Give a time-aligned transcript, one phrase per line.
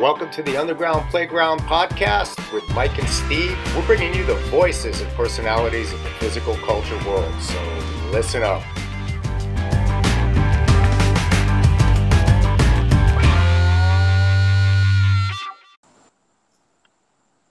[0.00, 3.56] Welcome to the Underground Playground podcast with Mike and Steve.
[3.74, 8.62] We're bringing you the voices and personalities of the physical culture world, so listen up.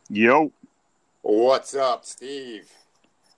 [0.09, 0.51] Yo,
[1.23, 2.69] What's up, Steve?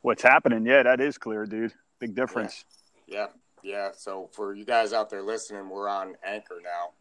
[0.01, 0.65] what's happening?
[0.65, 1.73] Yeah, that is clear, dude.
[1.99, 2.65] Big difference.
[3.07, 3.27] Yeah,
[3.63, 3.91] yeah.
[3.95, 6.91] So for you guys out there listening, we're on Anchor now,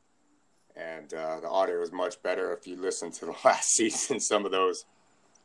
[0.77, 2.53] and uh, the audio is much better.
[2.53, 4.85] If you listen to the last season, some of those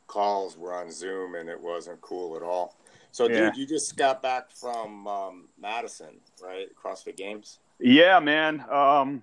[0.06, 2.76] calls were on Zoom, and it wasn't cool at all.
[3.12, 3.46] So, Yeah.
[3.50, 6.68] dude, you just got back from um, Madison, right?
[6.74, 7.58] CrossFit Games.
[7.78, 8.64] Yeah, man.
[8.70, 9.22] Um,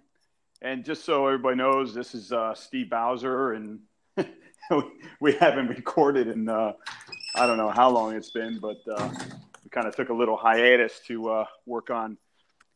[0.62, 3.80] and just so everybody knows, this is uh, Steve Bowser, and
[5.22, 6.74] we haven't recorded in uh,
[7.36, 9.10] I don't know how long it's been, but uh,
[9.64, 12.18] we kind of took a little hiatus to uh, work on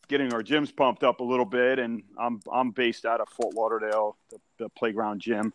[0.08, 1.80] getting our gyms pumped up a little bit.
[1.80, 5.54] And I'm I'm based out of Fort Lauderdale, the, the playground gym.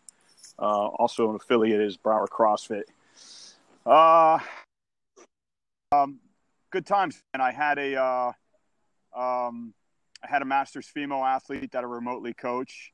[0.59, 2.83] Uh, also, an affiliate is Broward CrossFit.
[3.87, 4.39] Uh,
[5.93, 6.19] um,
[6.71, 7.97] good times, and I had a.
[7.97, 8.33] Uh,
[9.17, 9.73] um,
[10.23, 12.93] I had a master's female athlete that I remotely coach,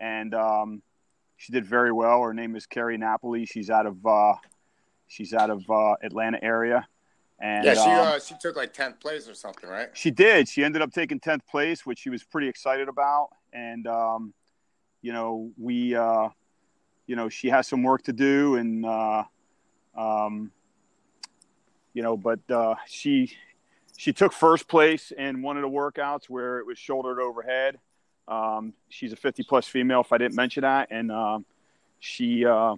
[0.00, 0.82] and um,
[1.36, 2.22] she did very well.
[2.22, 3.46] Her name is Carrie Napoli.
[3.46, 4.34] She's out of uh,
[5.06, 6.86] she's out of uh, Atlanta area,
[7.40, 9.88] and yeah, she um, uh, she took like tenth place or something, right?
[9.94, 10.48] she did.
[10.48, 13.30] She ended up taking tenth place, which she was pretty excited about.
[13.52, 14.32] And um,
[15.02, 16.28] you know, we, uh,
[17.06, 19.24] you know, she has some work to do, and uh,
[19.96, 20.52] um,
[21.92, 23.36] you know, but uh, she
[23.96, 27.78] she took first place in one of the workouts where it was shouldered overhead.
[28.26, 31.44] Um, she's a 50 plus female, if I didn't mention that, and um,
[32.00, 32.76] she uh,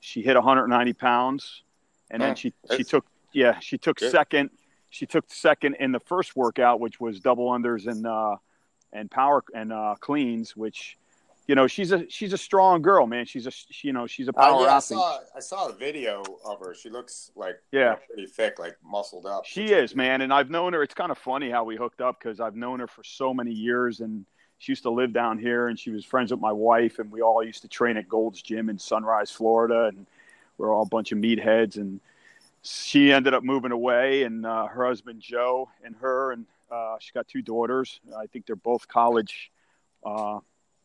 [0.00, 1.62] she hit 190 pounds,
[2.10, 3.04] and then she she took
[3.34, 4.10] yeah she took Good.
[4.10, 4.50] second.
[4.90, 8.36] She took second in the first workout, which was double unders and uh,
[8.92, 10.96] and power and uh, cleans, which
[11.48, 13.26] you know she's a she's a strong girl, man.
[13.26, 16.22] She's a she, you know she's a power yeah, I saw I saw a video
[16.44, 16.74] of her.
[16.74, 17.96] She looks like Yeah.
[18.06, 19.44] pretty thick, like muscled up.
[19.44, 20.82] She is, man, and I've known her.
[20.82, 23.50] It's kind of funny how we hooked up because I've known her for so many
[23.50, 24.24] years, and
[24.58, 27.20] she used to live down here, and she was friends with my wife, and we
[27.20, 30.06] all used to train at Gold's Gym in Sunrise, Florida, and
[30.56, 31.76] we're all a bunch of meatheads.
[31.76, 32.00] And
[32.64, 37.12] she ended up moving away, and uh, her husband Joe and her, and uh, she
[37.12, 38.00] got two daughters.
[38.16, 39.50] I think they're both college.
[40.04, 40.38] Uh,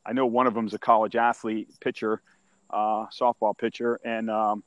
[0.05, 2.21] I know one of them's a college athlete, pitcher,
[2.69, 4.63] uh, softball pitcher, and um,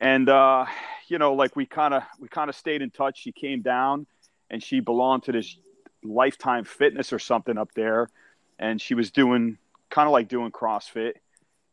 [0.00, 0.66] and uh,
[1.08, 3.20] you know, like we kind of we kind of stayed in touch.
[3.20, 4.06] She came down,
[4.50, 5.56] and she belonged to this
[6.02, 8.08] Lifetime Fitness or something up there,
[8.58, 9.58] and she was doing
[9.90, 11.14] kind of like doing CrossFit.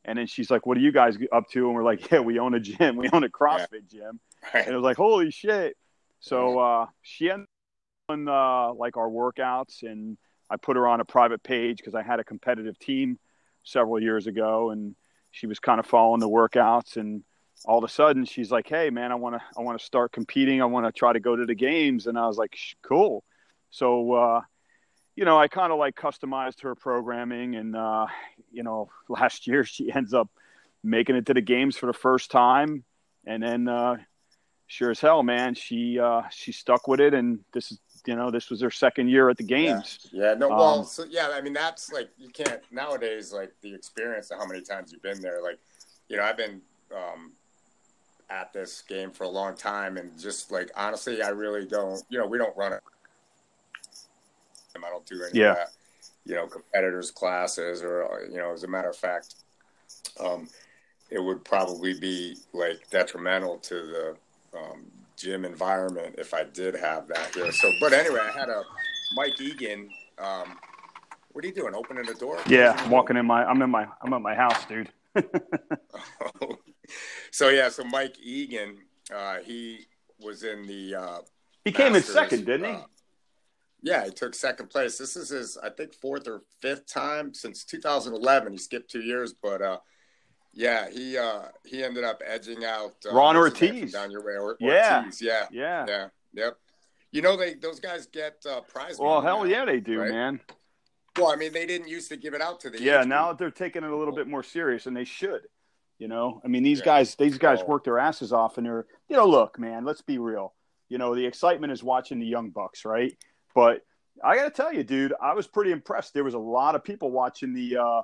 [0.08, 2.40] And then she's like, "What are you guys up to?" And we're like, "Yeah, we
[2.40, 2.96] own a gym.
[2.96, 4.20] We own a CrossFit gym."
[4.54, 5.76] And it was like, "Holy shit!"
[6.20, 7.48] So uh, she ended
[8.10, 10.18] up doing uh, like our workouts, and
[10.50, 13.20] I put her on a private page because I had a competitive team
[13.64, 14.96] several years ago, and
[15.32, 17.24] she was kind of following the workouts and
[17.66, 20.12] all of a sudden she's like hey man i want to i want to start
[20.12, 23.24] competing i want to try to go to the games and i was like cool
[23.70, 24.42] so uh
[25.18, 28.06] you know i kind of like customized her programming and uh
[28.52, 30.30] you know last year she ends up
[30.84, 32.86] making it to the games for the first time
[33.26, 33.98] and then uh
[34.68, 38.32] sure as hell man she uh she stuck with it and this is you know
[38.32, 41.42] this was her second year at the games Yeah, no, well, Um, so yeah, I
[41.42, 45.22] mean, that's like you can't nowadays, like the experience of how many times you've been
[45.22, 45.42] there.
[45.42, 45.60] Like,
[46.08, 46.62] you know, I've been
[46.96, 47.34] um,
[48.30, 52.02] at this game for a long time, and just like honestly, I really don't.
[52.10, 52.82] You know, we don't run it.
[54.84, 55.52] I don't do any Yeah.
[55.52, 55.72] of that.
[56.26, 59.36] You know, competitors classes, or you know, as a matter of fact,
[60.20, 60.50] um,
[61.10, 64.18] it would probably be like detrimental to the
[64.58, 64.86] um,
[65.16, 67.52] gym environment if I did have that here.
[67.54, 68.64] So, but anyway, I had a
[69.16, 69.90] Mike Egan.
[70.20, 70.58] Um,
[71.32, 71.76] what are you doing?
[71.76, 72.40] Opening the door?
[72.48, 74.90] yeah i'm walking in my i'm in my i'm at my house dude
[77.32, 78.78] so yeah, so Mike Egan,
[79.16, 79.86] uh, he
[80.20, 80.96] was in the.
[80.96, 81.18] Uh,
[81.66, 82.82] he came in second didn't he uh,
[83.82, 84.98] yeah, he took second place.
[84.98, 88.52] This is his, I think, fourth or fifth time since 2011.
[88.52, 89.78] He skipped two years, but uh,
[90.54, 93.92] yeah, he uh, he ended up edging out uh, Ron Ortiz.
[93.94, 94.34] down your way.
[94.38, 95.00] Or, Yeah.
[95.00, 96.58] Ortiz, yeah, yeah yeah, yep.
[97.12, 98.98] You know, they those guys get uh, prize.
[99.00, 100.12] well hell now, yeah they do right?
[100.12, 100.40] man
[101.18, 103.40] Well, I mean, they didn't used to give it out to the Yeah, now group.
[103.40, 105.42] they're taking it a little bit more serious, and they should.
[106.00, 106.86] You know, I mean, these Yeah.
[106.86, 110.02] guys, these guys Well- work their asses off, and they're, you know, look, man, let's
[110.04, 110.54] be real.
[110.90, 113.18] You know, the excitement is watching the young bucks, right?
[113.58, 113.82] But
[114.24, 116.14] I got to tell you, dude, I was pretty impressed.
[116.14, 118.02] There was a lot of people watching the uh,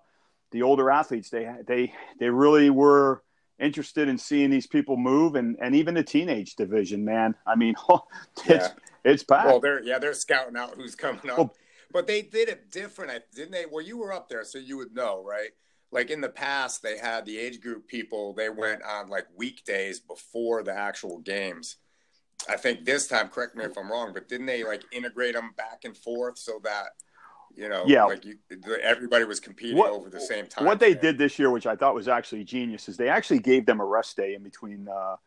[0.50, 1.30] the older athletes.
[1.30, 3.22] They they they really were
[3.60, 7.36] interested in seeing these people move, and and even the teenage division, man.
[7.46, 7.76] I mean,
[8.48, 8.70] it's Yeah.
[9.06, 9.46] it's packed.
[9.46, 11.38] Well, they're yeah, they're scouting out who's coming up.
[11.38, 11.54] Well,
[11.92, 13.66] but they did it different, didn't they?
[13.72, 15.52] Well, you were up there, so you would know, right?
[15.92, 18.34] Like in the past, they had the age group people.
[18.34, 21.78] They went on like weekdays before the actual games.
[22.50, 25.52] I think this time, correct me if I'm wrong, but didn't they like integrate them
[25.56, 26.90] back and forth so that
[27.56, 28.06] you know, yeah.
[28.06, 28.38] like you,
[28.82, 30.66] everybody was competing what, over the same time.
[30.66, 33.66] What they did this year, which I thought was actually genius, is they actually gave
[33.66, 35.18] them a rest day in between uh,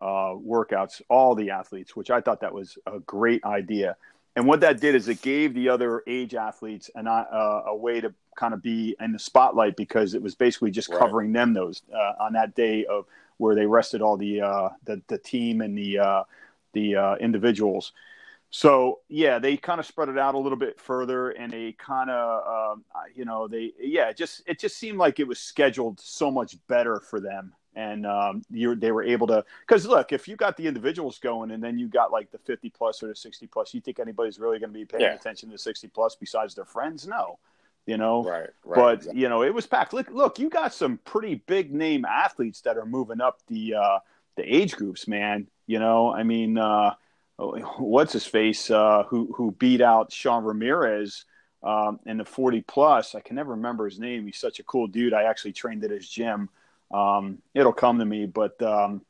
[0.00, 3.96] uh, workouts, all the athletes, which I thought that was a great idea.
[4.36, 8.00] And what that did is it gave the other age athletes an, uh, a way
[8.00, 10.98] to kind of be in the spotlight because it was basically just right.
[10.98, 13.06] covering them those uh, on that day of
[13.36, 16.22] where they rested all the uh, the, the team and the uh,
[16.74, 17.92] the uh, individuals.
[18.50, 22.10] So yeah, they kind of spread it out a little bit further, and they kind
[22.10, 22.84] of, um,
[23.14, 26.56] you know, they yeah, it just it just seemed like it was scheduled so much
[26.68, 30.56] better for them and um, you they were able to because look if you got
[30.56, 33.74] the individuals going and then you got like the 50 plus or the 60 plus
[33.74, 35.14] you think anybody's really going to be paying yeah.
[35.14, 37.38] attention to 60 plus besides their friends no
[37.86, 39.20] you know right, right but exactly.
[39.20, 42.76] you know it was packed look look you got some pretty big name athletes that
[42.76, 43.98] are moving up the uh
[44.36, 46.92] the age groups man you know i mean uh
[47.78, 51.24] what's his face uh who who beat out sean ramirez
[51.62, 54.86] um, in the 40 plus i can never remember his name he's such a cool
[54.86, 56.48] dude i actually trained at his gym
[56.94, 58.26] um, it'll come to me.
[58.26, 59.02] But um,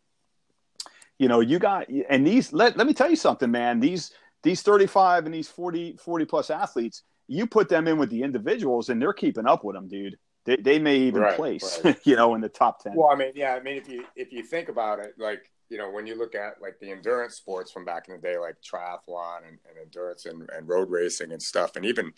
[1.19, 2.53] you know, you got and these.
[2.53, 3.79] Let let me tell you something, man.
[3.81, 4.13] These
[4.43, 8.89] these 35 and these 40 40 plus athletes, you put them in with the individuals,
[8.89, 10.19] and they're keeping up with them, dude.
[10.45, 11.99] They, they may even right, place, right.
[12.05, 12.95] you know, in the top ten.
[12.95, 15.79] Well, I mean, yeah, I mean, if you if you think about it, like you
[15.79, 18.57] know, when you look at like the endurance sports from back in the day, like
[18.61, 22.13] triathlon and, and endurance and, and road racing and stuff, and even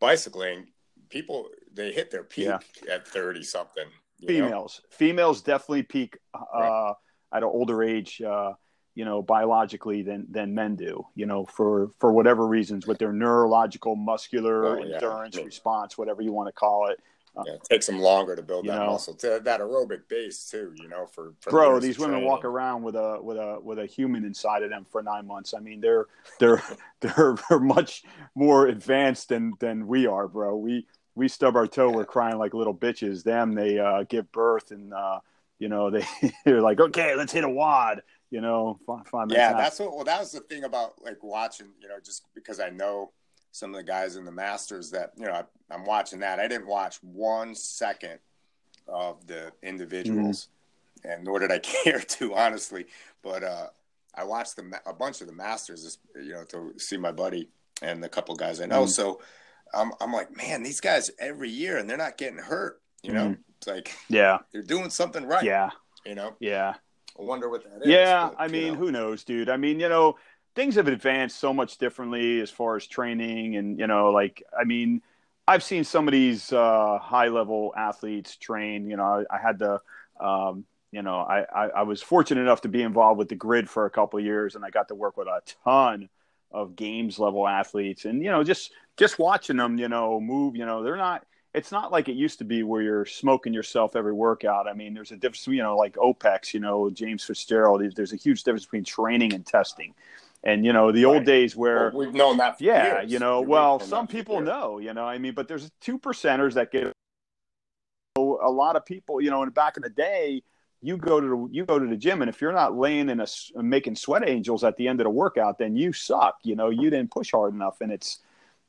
[0.00, 0.66] bicycling,
[1.08, 2.58] people they hit their peak yeah.
[2.90, 3.86] at thirty something
[4.26, 4.96] females know?
[4.96, 6.94] females definitely peak uh, right.
[7.32, 8.52] at an older age uh,
[8.94, 13.12] you know biologically than than men do you know for for whatever reasons with their
[13.12, 15.44] neurological muscular oh, endurance yeah.
[15.44, 17.00] response whatever you want to call it
[17.46, 20.72] yeah, it takes them longer to build that know, muscle to that aerobic base too
[20.76, 22.28] you know for, for bro these women training.
[22.28, 25.54] walk around with a with a with a human inside of them for nine months
[25.54, 26.06] i mean they're
[26.38, 26.62] they're
[27.00, 28.02] they're, they're much
[28.34, 32.54] more advanced than than we are bro we we stub our toe, we're crying like
[32.54, 33.22] little bitches.
[33.22, 35.20] Them, they uh, give birth and uh,
[35.58, 36.04] you know they
[36.44, 38.02] they're like, okay, let's hit a WOD.
[38.30, 39.94] You know, five, yeah, that's what.
[39.94, 41.68] Well, that was the thing about like watching.
[41.80, 43.12] You know, just because I know
[43.52, 46.40] some of the guys in the Masters that you know I, am watching that.
[46.40, 48.18] I didn't watch one second
[48.88, 50.48] of the individuals,
[50.98, 51.10] mm-hmm.
[51.10, 52.86] and nor did I care to honestly.
[53.22, 53.66] But uh,
[54.14, 57.48] I watched the, a bunch of the Masters, you know, to see my buddy
[57.82, 58.82] and a couple guys I know.
[58.82, 58.90] Mm-hmm.
[58.90, 59.20] So
[59.72, 62.80] I'm I'm like, man, these guys every year and they're not getting hurt.
[63.02, 63.40] You know, mm-hmm.
[63.58, 65.44] it's like yeah, they're doing something right.
[65.44, 65.70] Yeah,
[66.04, 66.34] you know.
[66.40, 66.74] Yeah.
[67.18, 67.88] I wonder what that is.
[67.88, 68.78] Yeah, but, I mean, know.
[68.78, 69.50] who knows, dude?
[69.50, 70.16] I mean, you know,
[70.54, 74.64] things have advanced so much differently as far as training, and you know, like, I
[74.64, 75.02] mean,
[75.46, 78.88] I've seen some of these uh, high level athletes train.
[78.88, 79.80] You know, I, I had the
[80.20, 83.68] um, you know, I, I, I, was fortunate enough to be involved with the grid
[83.68, 86.10] for a couple years and I got to work with a ton
[86.52, 90.66] of games level athletes and you know just just watching them you know move you
[90.66, 94.12] know they're not it's not like it used to be where you're smoking yourself every
[94.12, 98.12] workout i mean there's a difference you know like opex you know james fitzgerald there's
[98.12, 99.94] a huge difference between training and testing
[100.44, 101.14] and you know the right.
[101.14, 103.12] old days where well, we've known that yeah years.
[103.12, 106.54] you know we've well some people know you know i mean but there's two percenters
[106.54, 106.92] that get
[108.16, 110.42] so a lot of people you know and back in the day
[110.84, 113.20] you go to the, you go to the gym and if you're not laying in
[113.20, 113.26] a
[113.62, 116.90] making sweat angels at the end of the workout then you suck you know you
[116.90, 118.18] didn't push hard enough and it's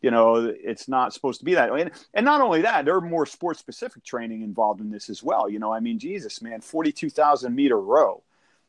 [0.02, 2.96] you know it's not supposed to be that way and, and not only that there
[2.96, 6.42] are more sports specific training involved in this as well you know i mean jesus
[6.42, 8.22] man 42000 meter row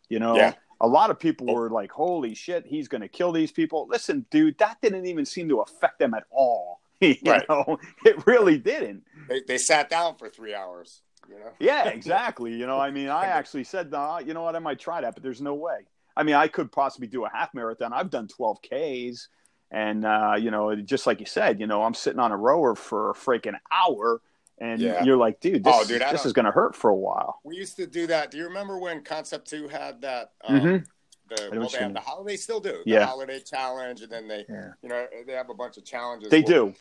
[0.09, 0.55] you know yeah.
[0.85, 4.25] A lot of people were like holy shit he's going to kill these people listen
[4.31, 7.49] dude that didn't even seem to affect them at all you right.
[7.49, 11.51] know it really didn't they, they sat down for three hours you know?
[11.59, 12.53] Yeah, exactly.
[12.53, 15.15] You know, I mean, I actually said, nah, you know what, I might try that,
[15.15, 15.81] but there's no way.
[16.17, 17.93] I mean, I could possibly do a half marathon.
[17.93, 19.29] I've done 12 Ks,
[19.71, 22.77] and uh, you know, just like you said, you know, I'm sitting on a rower
[22.77, 24.21] for a freaking hour,
[24.59, 25.03] and yeah.
[25.05, 27.41] you're like, dude, this, oh, dude, this is going to hurt for a while.
[27.45, 28.31] We used to do that.
[28.31, 30.33] Do you remember when Concept Two had that?
[30.45, 30.85] Um, mm-hmm.
[31.29, 33.07] The, well, they have the holiday still do the yeah.
[33.07, 34.73] holiday challenge, and then they, yeah.
[34.83, 36.31] you know, they have a bunch of challenges.
[36.31, 36.75] They do.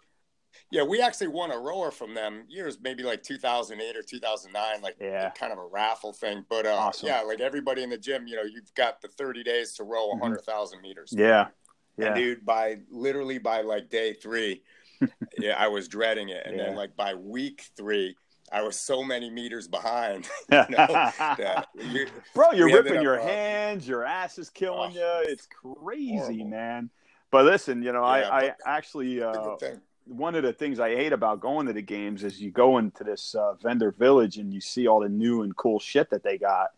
[0.69, 4.95] Yeah, we actually won a rower from them years, maybe like 2008 or 2009, like
[4.99, 5.31] yeah.
[5.31, 6.45] kind of a raffle thing.
[6.49, 7.07] But uh, awesome.
[7.07, 10.07] yeah, like everybody in the gym, you know, you've got the 30 days to row
[10.09, 10.87] 100,000 mm-hmm.
[10.87, 11.13] meters.
[11.15, 11.47] Yeah.
[11.97, 12.07] Yeah.
[12.07, 14.63] And dude, by literally by like day three,
[15.37, 16.43] yeah, I was dreading it.
[16.45, 16.65] And yeah.
[16.65, 18.15] then like by week three,
[18.51, 20.29] I was so many meters behind.
[20.51, 22.05] You know,
[22.35, 25.31] Bro, you're ripping your up, hands, your ass is killing oh, you.
[25.31, 26.45] It's crazy, horrible.
[26.47, 26.89] man.
[27.31, 29.55] But listen, you know, yeah, I, I actually uh,
[30.05, 33.03] one of the things I hate about going to the games is you go into
[33.03, 36.37] this uh, vendor village and you see all the new and cool shit that they
[36.37, 36.69] got,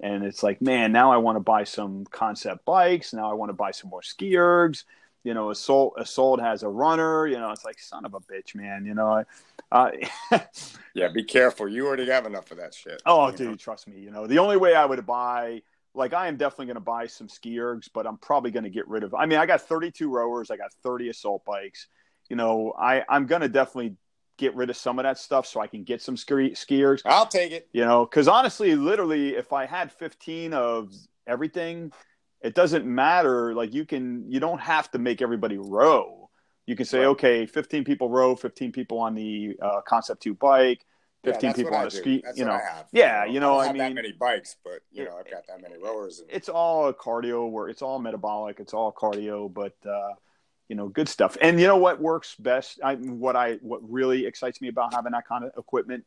[0.00, 3.14] and it's like, man, now I want to buy some concept bikes.
[3.14, 4.84] Now I want to buy some more ski ergs.
[5.24, 7.26] You know, Assault Assault has a runner.
[7.26, 8.84] You know, it's like son of a bitch, man.
[8.84, 9.24] You know,
[9.72, 9.90] uh,
[10.94, 11.66] yeah, be careful.
[11.66, 13.02] You already have enough of that shit.
[13.06, 13.54] Oh, dude, know?
[13.56, 13.98] trust me.
[13.98, 15.62] You know, the only way I would buy
[15.94, 18.70] like I am definitely going to buy some ski ergs, but I'm probably going to
[18.70, 19.14] get rid of.
[19.14, 21.86] I mean, I got 32 rowers, I got 30 assault bikes.
[22.28, 23.96] You know, I I'm going to definitely
[24.36, 27.02] get rid of some of that stuff so I can get some ski skiers.
[27.04, 27.68] I'll take it.
[27.72, 30.92] You know, because honestly, literally, if I had 15 of
[31.26, 31.92] everything,
[32.44, 33.54] it doesn't matter.
[33.54, 36.30] Like you can, you don't have to make everybody row.
[36.66, 37.06] You can say, right.
[37.08, 40.84] okay, 15 people row, 15 people on the uh, Concept Two bike,
[41.24, 42.22] 15 yeah, people on a ski.
[42.36, 42.58] You know,
[42.92, 45.60] yeah, you know, I, I mean, that many bikes, but you know, I've got that
[45.60, 46.20] many rowers.
[46.20, 46.30] And...
[46.30, 49.74] It's all a cardio, where it's all metabolic, it's all cardio, but.
[49.88, 50.14] uh
[50.68, 51.36] you know, good stuff.
[51.42, 52.80] And you know what works best?
[52.82, 56.06] I, what I what really excites me about having that kind of equipment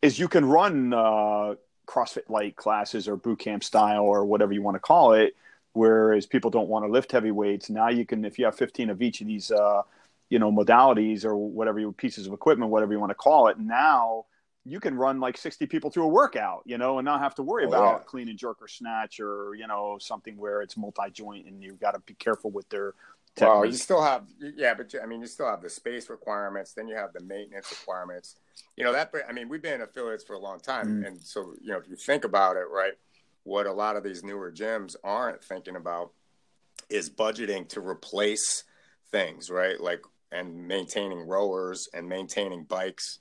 [0.00, 1.54] is you can run uh,
[1.86, 5.34] CrossFit light classes or boot camp style or whatever you want to call it.
[5.72, 8.90] Whereas people don't want to lift heavy weights, now you can if you have 15
[8.90, 9.82] of each of these, uh,
[10.28, 13.58] you know, modalities or whatever you pieces of equipment, whatever you want to call it.
[13.58, 14.26] Now
[14.64, 17.42] you can run like 60 people through a workout, you know, and not have to
[17.42, 18.04] worry oh, about yeah.
[18.04, 21.80] clean and jerk or snatch or, you know, something where it's multi joint and you've
[21.80, 22.94] got to be careful with their
[23.40, 24.24] well, you still have,
[24.56, 26.72] yeah, but I mean, you still have the space requirements.
[26.72, 28.36] Then you have the maintenance requirements.
[28.76, 29.12] You know that.
[29.28, 31.06] I mean, we've been affiliates for a long time, mm.
[31.06, 32.92] and so you know, if you think about it, right,
[33.50, 36.12] what a lot of these newer gyms aren't thinking about
[36.88, 38.62] is budgeting to replace
[39.10, 39.80] things, right?
[39.80, 43.18] Like and maintaining rowers and maintaining bikes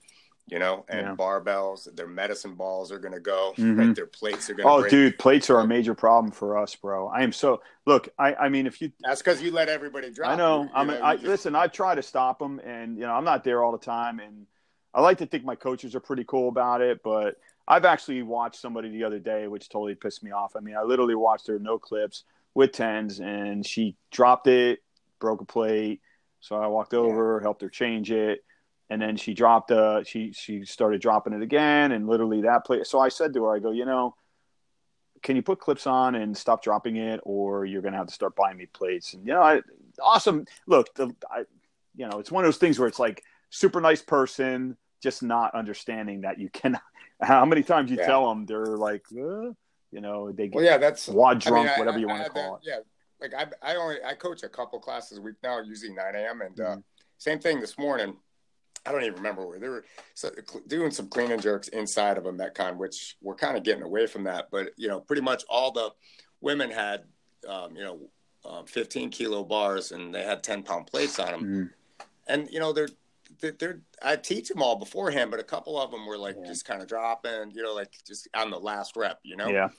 [0.51, 1.15] you know, and yeah.
[1.15, 3.79] barbells, their medicine balls are going to go, mm-hmm.
[3.79, 4.89] like their plates are going to Oh, break.
[4.89, 7.07] dude, plates are a major problem for us, bro.
[7.07, 10.31] I am so, look, I, I mean, if you, that's because you let everybody drop.
[10.31, 10.63] I know.
[10.63, 11.27] You, I'm, know, I, just...
[11.27, 14.19] listen, I try to stop them and, you know, I'm not there all the time.
[14.19, 14.48] And
[14.91, 17.36] I like to think my coaches are pretty cool about it, but
[17.69, 20.55] I've actually watched somebody the other day, which totally pissed me off.
[20.55, 22.23] I mean, I literally watched her no clips
[22.55, 24.79] with tens and she dropped it,
[25.19, 26.01] broke a plate.
[26.41, 27.43] So I walked over, yeah.
[27.43, 28.43] helped her change it
[28.89, 32.83] and then she dropped uh she she started dropping it again and literally that play
[32.83, 34.15] so i said to her i go you know
[35.21, 38.35] can you put clips on and stop dropping it or you're gonna have to start
[38.35, 39.61] buying me plates and you know I,
[40.01, 41.43] awesome look the I,
[41.95, 45.53] you know it's one of those things where it's like super nice person just not
[45.55, 46.79] understanding that you can
[47.21, 48.05] how many times you yeah.
[48.05, 49.51] tell them they're like uh,
[49.91, 52.23] you know they get well, yeah that's WOD drunk I mean, whatever I, you want
[52.23, 52.79] to call it yeah
[53.21, 56.41] like I, I only i coach a couple classes a week now usually 9 a.m
[56.41, 56.79] and uh, mm-hmm.
[56.79, 56.81] uh,
[57.17, 58.15] same thing this morning
[58.85, 59.85] I don't even remember where they were
[60.67, 64.07] doing some clean and jerks inside of a Metcon, which we're kind of getting away
[64.07, 64.47] from that.
[64.51, 65.91] But you know, pretty much all the
[66.41, 67.03] women had,
[67.47, 67.99] um, you know,
[68.45, 71.43] um, 15 kilo bars and they had 10 pound plates on them.
[71.43, 72.05] Mm.
[72.27, 72.88] And you know, they're,
[73.39, 76.48] they're, they're, I teach them all beforehand, but a couple of them were like yeah.
[76.48, 79.48] just kind of dropping, you know, like just on the last rep, you know.
[79.48, 79.69] Yeah.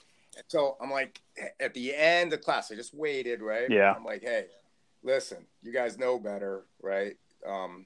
[0.47, 1.21] So I'm like,
[1.59, 3.69] at the end of class, I just waited, right?
[3.69, 3.93] Yeah.
[3.95, 4.45] I'm like, hey,
[5.03, 7.15] listen, you guys know better, right?
[7.45, 7.85] Um,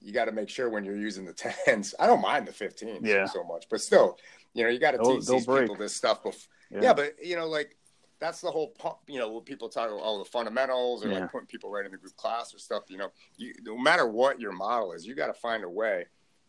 [0.00, 1.32] you got to make sure when you're using the
[1.64, 1.94] tens.
[1.98, 3.26] I don't mind the 15s yeah.
[3.26, 4.18] so much, but still,
[4.54, 5.62] you know, you got to teach these break.
[5.62, 6.22] people this stuff.
[6.22, 6.40] Before.
[6.70, 6.82] Yeah.
[6.82, 6.94] yeah.
[6.94, 7.76] but you know, like
[8.20, 8.74] that's the whole,
[9.08, 11.20] you know, when people talk about all the fundamentals or yeah.
[11.20, 12.84] like putting people right in the group class or stuff.
[12.88, 16.04] You know, you, no matter what your model is, you got to find a way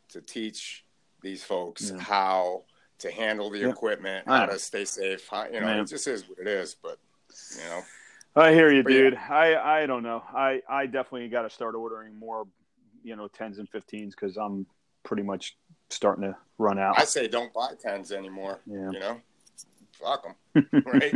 [0.10, 0.84] to teach
[1.22, 2.01] these folks yeah.
[2.01, 2.63] how
[3.00, 5.28] to handle the equipment, how to stay safe.
[5.30, 5.80] How, you know, Man.
[5.80, 6.75] it just is what it is.
[6.75, 7.00] But
[7.58, 7.82] you know.
[8.36, 9.13] I hear you, dude.
[9.13, 9.28] Yeah.
[9.30, 10.24] I I don't know.
[10.34, 12.48] I I definitely got to start ordering more
[13.04, 14.66] you know tens and fifteens because I'm
[15.04, 15.58] pretty much
[15.90, 17.00] starting to run out.
[17.00, 18.60] I say don't buy tens anymore.
[18.66, 18.92] Yeah.
[18.92, 19.22] You know,
[20.01, 20.65] fuck them.
[20.86, 21.13] Right.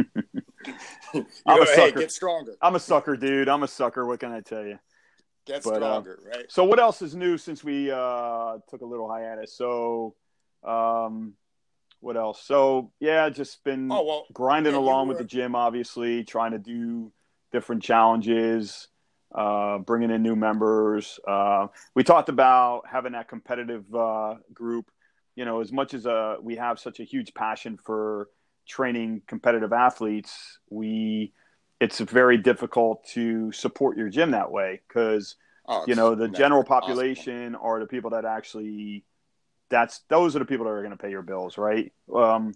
[1.46, 1.82] I'm know, a sucker.
[1.82, 2.56] Hey, get stronger.
[2.62, 3.50] I'm a sucker, dude.
[3.50, 4.06] I'm a sucker.
[4.06, 4.80] What can I tell you?
[5.46, 6.46] Get but, uh, stronger, uh, right?
[6.50, 9.56] So what else is new since we uh, took a little hiatus?
[9.56, 10.16] So,
[10.64, 11.34] um,
[12.00, 12.42] what else?
[12.44, 15.14] So yeah, just been oh, well, grinding yeah, along were...
[15.14, 17.12] with the gym, obviously, trying to do
[17.52, 18.88] different challenges
[19.36, 21.20] uh, bringing in new members.
[21.28, 24.90] Uh, we talked about having that competitive uh, group.
[25.36, 28.30] You know, as much as uh, we have such a huge passion for
[28.68, 31.34] training competitive athletes, we
[31.80, 35.36] it's very difficult to support your gym that way because
[35.68, 37.68] oh, you know the general population possible.
[37.68, 39.04] are the people that actually
[39.70, 41.92] that's those are the people that are going to pay your bills, right?
[42.14, 42.54] Um,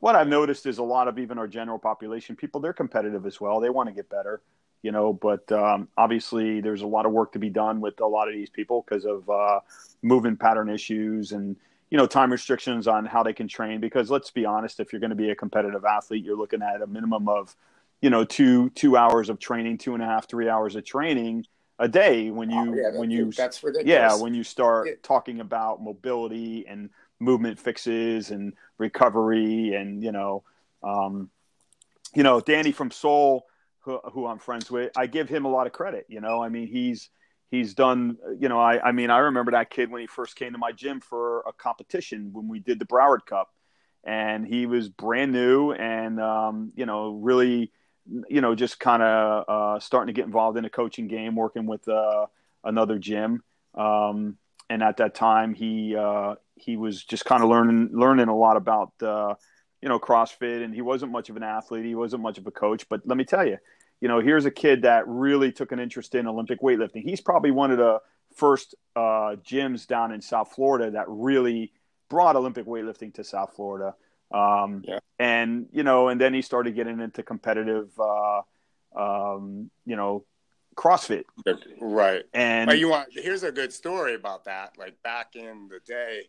[0.00, 3.40] what I've noticed is a lot of even our general population people they're competitive as
[3.40, 3.60] well.
[3.60, 4.42] They want to get better
[4.82, 8.06] you know, but um, obviously there's a lot of work to be done with a
[8.06, 9.60] lot of these people because of uh,
[10.02, 11.56] movement pattern issues and
[11.92, 13.78] you know time restrictions on how they can train.
[13.78, 16.80] Because let's be honest, if you're going to be a competitive athlete, you're looking at
[16.80, 17.54] a minimum of
[18.00, 21.44] you know two two hours of training, two and a half, three hours of training
[21.78, 23.86] a day when you Oh, yeah, when you that's ridiculous.
[23.86, 24.94] yeah when you start Yeah.
[25.02, 26.88] talking about mobility and
[27.20, 30.44] movement fixes and recovery and you know
[30.82, 31.28] um,
[32.14, 33.46] you know danny from seoul
[33.80, 36.48] who, who i'm friends with i give him a lot of credit you know i
[36.48, 37.10] mean he's
[37.52, 40.52] he's done you know I, I mean i remember that kid when he first came
[40.52, 43.50] to my gym for a competition when we did the broward cup.
[44.04, 47.70] And he was brand new and um, you know really
[48.28, 51.66] you know just kind of uh, starting to get involved in a coaching game working
[51.66, 52.26] with uh,
[52.64, 53.44] another gym.
[53.76, 58.36] Um, and at that time he uh, he was just kind of learning learning a
[58.36, 59.34] lot about uh,
[59.80, 60.64] you know CrossFit.
[60.64, 61.84] And he wasn't much of an athlete.
[61.84, 62.88] He wasn't much of a coach.
[62.88, 63.58] But let me tell you
[64.02, 67.50] you know here's a kid that really took an interest in Olympic weightlifting he's probably
[67.50, 67.98] one of the
[68.34, 71.72] first uh, gyms down in South Florida that really
[72.10, 73.94] brought Olympic weightlifting to South Florida
[74.34, 74.98] um, Yeah.
[75.18, 78.42] and you know and then he started getting into competitive uh,
[78.96, 80.24] um, you know
[80.74, 81.24] CrossFit
[81.80, 82.24] right.
[82.32, 83.08] and Oh, you want?
[83.12, 84.78] Here's a good story about that.
[84.78, 86.22] Like back in the day,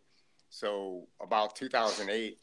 [0.50, 2.36] so about 2008,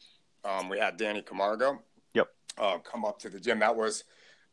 [0.44, 1.80] um, we had Danny Camargo.
[2.14, 2.28] Yep.
[2.58, 3.60] Uh, come up to the gym.
[3.60, 4.02] That was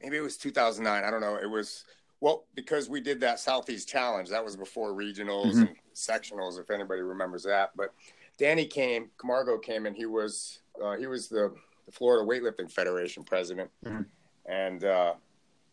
[0.02, 1.04] maybe it was 2009.
[1.04, 1.36] I don't know.
[1.36, 1.86] It was
[2.22, 4.30] well because we did that Southeast Challenge.
[4.30, 5.68] That was before regionals Mhm.
[5.68, 7.72] and sectionals, if anybody remembers that.
[7.76, 7.94] But
[8.38, 9.12] Danny came.
[9.18, 11.54] Camargo came, and he was uh, he was the,
[11.86, 14.06] the Florida Weightlifting Federation president, Mhm.
[14.46, 14.84] and.
[14.84, 15.14] Uh,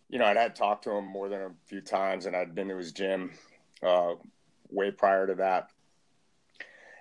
[0.09, 2.68] you know, I'd had talked to him more than a few times, and I'd been
[2.68, 3.33] to his gym
[3.83, 4.14] uh,
[4.71, 5.68] way prior to that.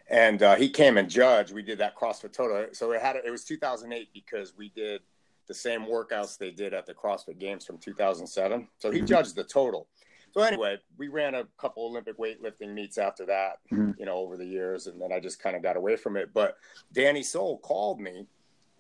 [0.10, 1.54] And uh, he came and judged.
[1.54, 2.68] We did that CrossFit Total.
[2.74, 5.02] So it had it was 2008 because we did
[5.48, 8.68] the same workouts they did at the CrossFit Games from 2007.
[8.80, 9.08] So he Mhm.
[9.08, 9.88] judged the total.
[10.34, 13.98] So anyway, we ran a couple Olympic weightlifting meets after that, Mhm.
[13.98, 16.34] you know, over the years, and then I just kind of got away from it.
[16.34, 16.58] But
[16.92, 18.28] Danny Soul called me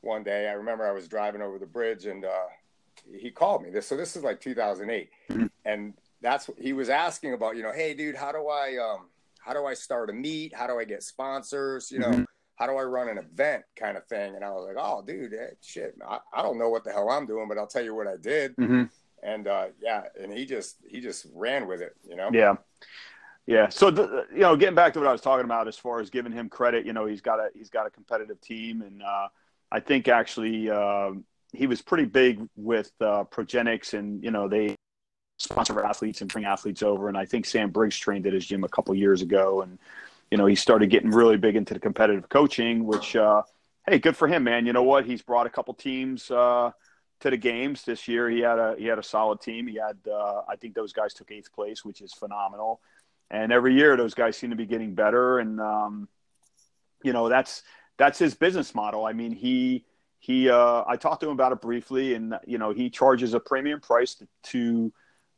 [0.01, 0.49] one day.
[0.49, 2.47] I remember I was driving over the bridge, and uh,
[3.09, 3.69] he called me.
[3.69, 5.49] This so this is like 2008, Mhm.
[5.63, 7.55] and that's he was asking about.
[7.55, 10.53] You know, hey, dude, how do I um how do I start a meet?
[10.53, 11.89] How do I get sponsors?
[11.91, 12.25] You know.
[12.55, 14.35] How do I run an event kind of thing?
[14.35, 17.09] And I was like, oh, dude, eh, shit, I, I don't know what the hell
[17.09, 18.89] I'm doing, but I'll tell you what I did Mhm.
[19.23, 22.29] and uh, yeah, and he just he just ran with it, you know.
[22.31, 22.55] Yeah.
[23.47, 23.69] Yeah.
[23.69, 26.09] So the, you know, getting back to what I was talking about as far as
[26.09, 29.27] giving him credit, you know, he's got a he's got a competitive team, and uh,
[29.71, 31.11] I think actually uh,
[31.53, 34.75] he was pretty big with uh, Progenex, and you know they
[35.37, 38.63] sponsor athletes and bring athletes over, and I think Sam Briggs trained at his gym
[38.63, 39.77] a couple years ago, and
[40.31, 43.43] you know he started getting really big into the competitive coaching, which uh,
[43.87, 44.65] hey, good for him, man.
[44.65, 45.05] You know what?
[45.05, 46.29] He's brought a couple teams.
[46.29, 46.71] Uh,
[47.21, 48.29] to the games this year.
[48.29, 49.67] He had a he had a solid team.
[49.67, 52.81] He had uh, I think those guys took eighth place, which is phenomenal.
[53.31, 55.39] And every year those guys seem to be getting better.
[55.39, 56.07] And um,
[57.03, 57.63] you know that's
[57.97, 59.05] that's his business model.
[59.05, 59.85] I mean he
[60.19, 63.39] he uh, I talked to him about it briefly, and you know he charges a
[63.39, 64.93] premium price to, to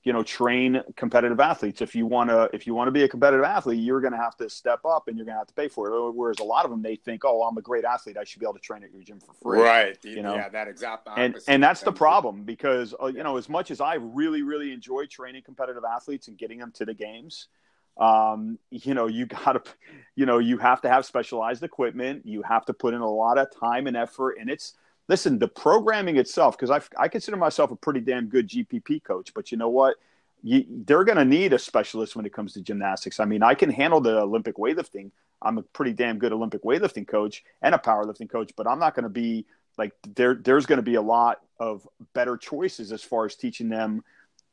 [0.07, 1.81] you know train competitive athletes.
[1.81, 4.17] If you want to if you want to be a competitive athlete, you're going to
[4.17, 6.11] have to step up and you're going to have to pay for it.
[6.13, 8.45] Whereas a lot of them they think, oh, I'm a great athlete, I should be
[8.45, 9.97] able to train at your gym for free Right.
[10.05, 10.35] You know?
[10.35, 13.81] yeah, that exact and and that's the problem because uh, you know as much as
[13.81, 17.49] I really really enjoy training competitive athletes and getting them to the games,
[17.97, 19.71] um, you know you got to,
[20.15, 22.25] you know you have to have specialized equipment.
[22.25, 24.73] You have to put in a lot of time and effort, and it's
[25.07, 29.33] listen the programming itself because I I consider myself a pretty damn good GPP coach,
[29.33, 29.95] but you know what.
[30.43, 33.19] You, they're going to need a specialist when it comes to gymnastics.
[33.19, 35.09] I mean, I can handle the Olympic weightlifting.
[35.41, 38.93] I'm a pretty damn good Olympic weightlifting coach and a powerlifting coach, but I'm not
[38.93, 43.03] going to be like there there's going to be a lot of better choices as
[43.03, 44.03] far as teaching them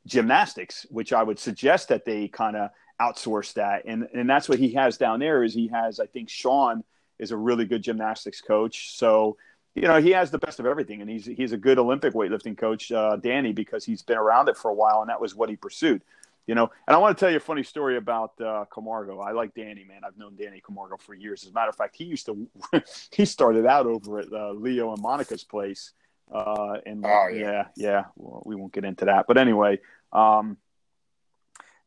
[0.07, 4.59] gymnastics which i would suggest that they kind of outsource that and and that's what
[4.59, 6.85] he has down there is he has i think sean
[7.19, 9.37] is a really good gymnastics coach so
[9.75, 12.57] you know he has the best of everything and he's he's a good olympic weightlifting
[12.57, 15.49] coach uh, danny because he's been around it for a while and that was what
[15.49, 16.03] he pursued
[16.47, 16.71] you know.
[16.87, 19.21] And i want to tell you a funny story about uh, camargo.
[19.21, 20.03] I like danny man.
[20.07, 21.43] I've known danny camargo for years.
[21.45, 22.49] As a matter of fact he used to
[23.13, 25.93] he started out over at uh, leo and monica's place
[26.33, 27.41] uh, and Oh, yeah.
[27.41, 27.65] yeah.
[27.77, 29.27] yeah, well, we won't get into that.
[29.27, 29.81] But anyway
[30.13, 30.57] um,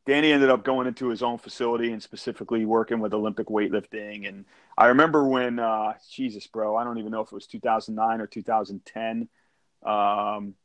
[0.08, 4.46] danny ended up going into his own facility and specifically working with olympic weightlifting and
[4.78, 8.28] i remember when uh, jesus bro i don't even know if it was 2009 or
[8.28, 9.30] 2010
[9.86, 10.56] um,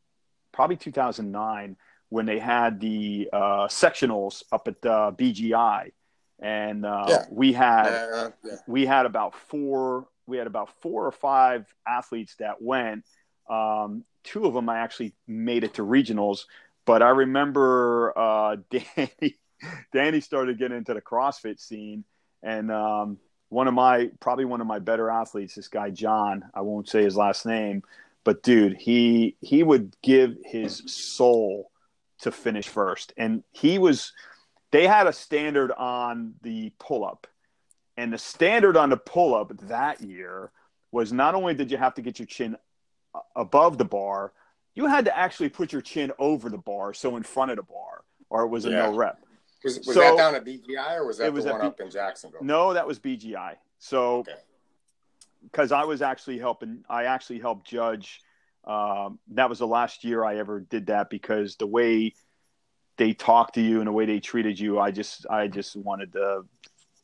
[0.53, 1.77] probably 2009
[2.09, 5.93] when they had the uh, sectionals up at uh, BGI,
[6.41, 7.25] and uh, Yeah.
[7.31, 8.57] we had yeah.
[8.67, 13.05] we had about four we had about four or five athletes that went.
[13.49, 16.45] Um, two of them I actually made it to regionals,
[16.85, 19.37] but I remember uh, Danny
[19.93, 22.05] Danny started getting into the CrossFit scene,
[22.43, 23.19] and um,
[23.49, 27.03] one of my probably one of my better athletes, this guy John, I won't say
[27.03, 27.83] his last name,
[28.25, 31.71] but dude, he he would give his soul
[32.21, 34.13] to finish first, and he was
[34.71, 37.27] they had a standard on the pull up,
[37.97, 40.51] and the standard on the pull up that year
[40.91, 42.57] was not only did you have to get your chin
[43.37, 44.33] above the bar,
[44.75, 47.63] you had to actually put your chin over the bar, so in front of the
[47.63, 48.87] bar, or it was a Yeah.
[48.91, 49.19] no rep.
[49.65, 51.81] Was, was So- that down at BGI or was that was the one B- up
[51.81, 52.43] in Jacksonville?
[52.43, 53.57] No, that was BGI.
[53.79, 54.35] So, Okay.
[55.45, 58.21] because I was actually helping, I actually helped judge.
[58.65, 62.15] Um, that was the last year I ever did that because the way
[62.97, 66.13] they talked to you and the way they treated you, I just, I just wanted
[66.13, 66.47] the,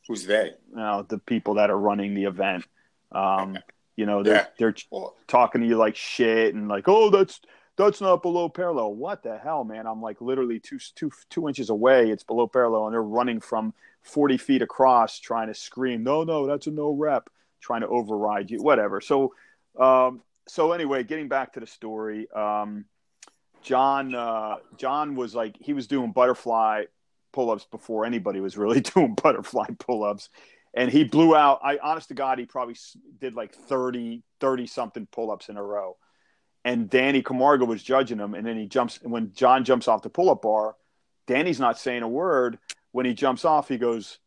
[0.07, 0.53] Who's they?
[0.69, 2.65] you know, the people that are running the event.
[3.11, 3.57] Um,
[3.95, 4.45] you know, they're Yeah.
[4.57, 7.41] they're Well, talking to you like shit and like, oh, that's
[7.85, 8.93] that's not below parallel.
[8.93, 9.87] What the hell, man?
[9.87, 12.09] I'm like literally two two two inches away.
[12.09, 16.47] It's below parallel, and they're running from 40 feet across, trying to scream, no, no,
[16.47, 17.29] that's a no rep,
[17.61, 19.01] trying to override you, whatever.
[19.01, 19.33] So,
[19.77, 22.85] um, so anyway, getting back to the story, um,
[23.61, 26.85] John uh, John was like he was doing butterfly
[27.31, 30.29] pull-ups before anybody was really doing butterfly pull-ups
[30.73, 32.75] and he blew out i honest to god he probably
[33.19, 35.95] did like 30 30 something pull-ups in a row
[36.69, 40.09] and danny camargo was judging him and then he jumps when john jumps off the
[40.09, 40.75] pull-up bar
[41.29, 42.57] danny's not saying a word.
[42.91, 44.17] When he jumps off he goes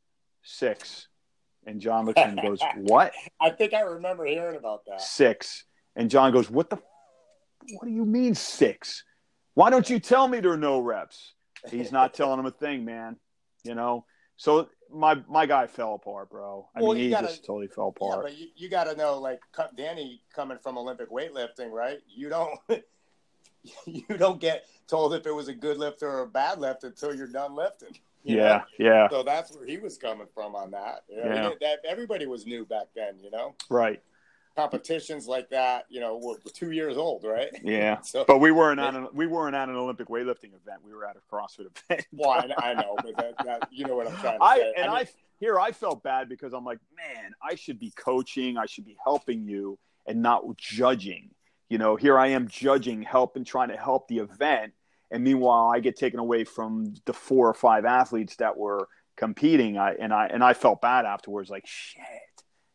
[0.42, 1.08] six.
[1.66, 3.12] And john looks and goes what?
[3.40, 5.02] I think I remember hearing about that.
[5.02, 5.64] six.
[5.96, 6.78] And john goes what the
[7.74, 9.04] what do you mean six?
[9.54, 11.34] Why don't you tell me there are no reps?
[11.70, 13.16] He's not telling him a thing man
[13.64, 14.04] you know
[14.36, 17.88] so my my guy fell apart bro i Well, mean he gotta- just totally fell
[17.88, 18.18] apart.
[18.18, 19.40] Yeah, but you, you got to know, like
[19.76, 21.98] Danny coming from Olympic weightlifting, right?
[22.14, 22.58] You don't
[23.86, 27.14] you don't get told if it was a good lift or a bad lift until
[27.14, 27.96] you're done lifting.
[28.24, 28.42] you know?
[28.44, 31.04] yeah yeah So that's where he was coming from on that.
[31.08, 31.50] You know, he Yeah.
[31.60, 33.18] that everybody was new back then.
[33.20, 34.02] You know, right
[34.56, 35.86] competitions like that.
[35.88, 37.50] You know, were two years old, right?
[37.62, 40.92] yeah So, but we weren't at an we weren't at an olympic weightlifting event we
[40.92, 44.08] were at a crossfit event well, I, I know, but that, that, you know what
[44.08, 44.72] I'm trying to I say.
[44.76, 45.06] and I, mean,
[45.38, 48.96] here I felt bad because I'm like, man, I should be coaching, I should be
[49.02, 51.30] helping you and not judging.
[51.68, 54.72] You know, here I am judging, helping, trying to help the event,
[55.10, 59.78] and meanwhile I get taken away from the four or five athletes that were competing.
[59.78, 62.02] I and I and I felt bad afterwards, like shit,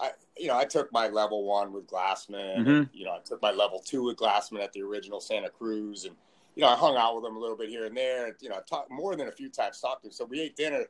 [0.00, 2.58] I you know I took my level one with Glassman.
[2.58, 2.66] Mhm.
[2.66, 6.04] And, you know, I took my level two with Glassman at the original Santa Cruz,
[6.04, 6.14] and
[6.54, 8.36] you know I hung out with him a little bit here and there.
[8.40, 9.80] You know, I talked more than a few times.
[9.80, 10.12] Talked to him.
[10.12, 10.84] So we ate dinner.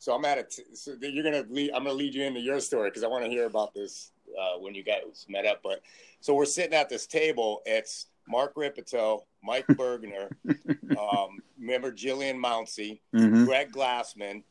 [0.00, 0.60] So I'm at it.
[0.74, 3.30] So you're gonna lead, I'm gonna lead you into your story because I want to
[3.30, 5.60] hear about this uh, when you guys met up.
[5.62, 5.82] But
[6.20, 7.62] so we're sitting at this table.
[7.66, 10.30] It's Mark Rippetoe, Mike Burgener,
[10.96, 14.42] um, remember Jillian Mounsey, hmm Greg Glassman.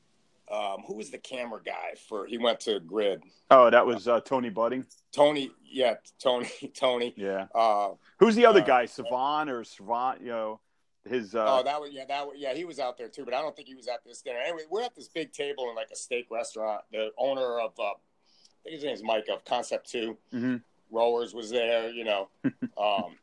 [0.50, 2.26] Um, who was the camera guy for?
[2.26, 3.22] He went to Grid.
[3.52, 4.86] Oh, that was uh, Tony Budding.
[5.12, 7.14] Tony, yeah, Tony, Tony.
[7.18, 7.48] Yeah.
[7.54, 8.86] Uh, Who's the other Uh, guy?
[8.86, 10.22] Savant or Savant?
[10.22, 10.60] You know,
[11.06, 11.36] his.
[11.36, 12.54] Uh, oh, that was yeah, that was, yeah.
[12.54, 14.40] He was out there too, but I don't think he was at this dinner.
[14.40, 16.82] Anyway, we're at this big table in like a steak restaurant.
[16.92, 17.96] The owner of, uh, I
[18.64, 20.62] think his name's Mike of Concept Two mhm.
[20.92, 22.30] Rowers was there, you know,
[22.78, 23.18] um,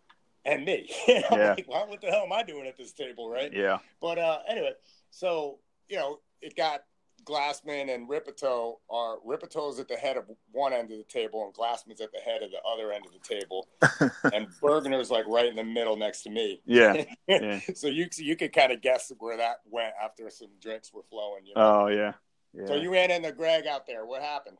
[0.44, 0.90] and me.
[1.08, 1.54] Yeah.
[1.56, 3.50] like, well, what the hell am I doing at this table, right?
[3.50, 3.78] Yeah.
[4.00, 4.72] But uh, anyway,
[5.10, 5.58] so
[5.88, 6.80] you know, it got
[7.24, 11.54] Glassman and Rippetoe are Rippetoe's at the head of one end of the table and
[11.54, 13.68] Glassman's at the head of the other end of the table,
[14.34, 16.60] and Burgener's like right in the middle next to me.
[16.64, 17.04] Yeah.
[17.26, 17.60] Yeah.
[17.74, 21.46] so you you could kind of guess where that went after some drinks were flowing.
[21.46, 21.84] You know?
[21.84, 22.12] Oh yeah.
[22.52, 22.66] Yeah.
[22.66, 24.04] So you ran into Greg out there.
[24.04, 24.58] What happened?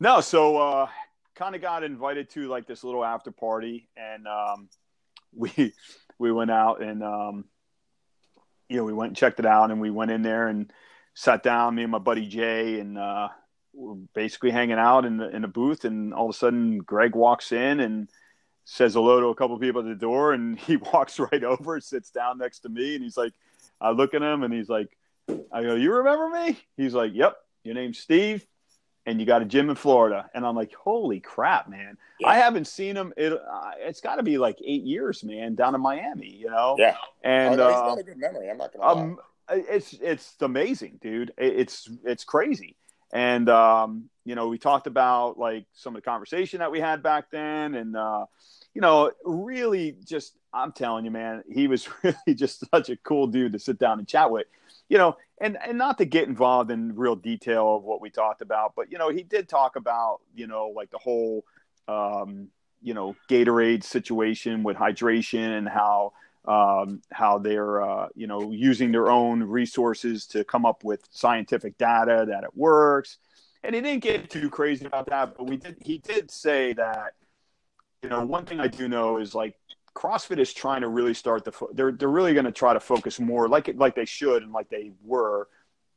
[0.00, 0.88] No, so uh,
[1.36, 4.68] kind of got invited to like this little after party, and um,
[5.32, 5.72] we
[6.18, 7.44] we went out and um,
[8.68, 10.72] you know we went and checked it out, and we went in there and
[11.16, 13.28] sat down, me and my buddy Jay, and uh,
[13.72, 17.16] we're basically hanging out in the in the booth, and all of a sudden Greg
[17.16, 18.08] walks in and
[18.64, 22.10] says hello to a couple people at the door, and he walks right over, sits
[22.10, 23.32] down next to me, and he's like,
[23.80, 24.96] I look at him, and he's like,
[25.50, 26.60] I go, you remember me?
[26.76, 28.46] He's like, yep, your name's Steve,
[29.06, 31.96] and you got a gym in Florida, and I'm like, holy crap, man!
[32.20, 32.28] Yeah.
[32.28, 33.14] I haven't seen him.
[33.16, 36.76] It uh, it's got to be like eight years, man, down in Miami, you know.
[36.78, 38.50] Yeah, and oh, he's got uh, a good memory.
[38.50, 38.86] I'm not gonna.
[38.86, 39.22] Um, lie.
[39.50, 41.32] It's it's amazing, dude.
[41.38, 42.76] It's it's crazy.
[43.12, 47.02] And um, you know, we talked about like some of the conversation that we had
[47.02, 48.26] back then, and uh,
[48.74, 53.26] you know, really just I'm telling you, man, he was really just such a cool
[53.28, 54.46] dude to sit down and chat with.
[54.88, 58.42] You know, and and not to get involved in real detail of what we talked
[58.42, 61.44] about, but you know, he did talk about you know like the whole
[61.88, 62.48] um,
[62.82, 66.12] you know Gatorade situation with hydration and how
[66.46, 71.76] um, how they're uh, you know using their own resources to come up with scientific
[71.78, 73.18] data that it works.
[73.64, 75.76] And he didn't get too crazy about that, but we did.
[75.80, 77.14] He did say that
[78.02, 79.58] you know one thing I do know is like
[79.94, 81.52] CrossFit is trying to really start the.
[81.52, 84.52] Fo- they're they're really going to try to focus more like like they should and
[84.52, 85.48] like they were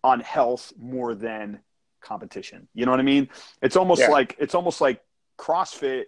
[0.03, 1.59] on health more than
[2.01, 2.67] competition.
[2.73, 3.29] You know what I mean?
[3.61, 4.09] It's almost yeah.
[4.09, 5.03] like it's almost like
[5.37, 6.05] CrossFit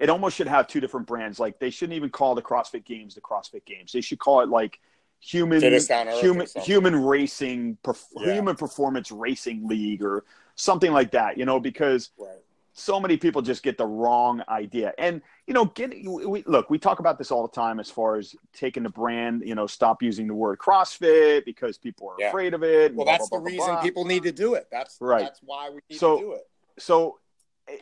[0.00, 1.38] it almost should have two different brands.
[1.38, 3.92] Like they shouldn't even call the CrossFit Games the CrossFit Games.
[3.92, 4.80] They should call it like
[5.20, 8.34] human human human racing perf- yeah.
[8.34, 11.36] human performance racing league or something like that.
[11.36, 12.30] You know, because right.
[12.72, 14.94] so many people just get the wrong idea.
[14.96, 18.16] And you know, get we, look, we talk about this all the time as far
[18.16, 19.42] as taking the brand.
[19.44, 22.28] You know, stop using the word CrossFit because people are yeah.
[22.28, 22.94] afraid of it.
[22.94, 24.66] Well, that's blah, the blah, reason blah, people need to do it.
[24.72, 25.24] That's right.
[25.24, 26.48] That's why we need so, to do it.
[26.78, 27.18] So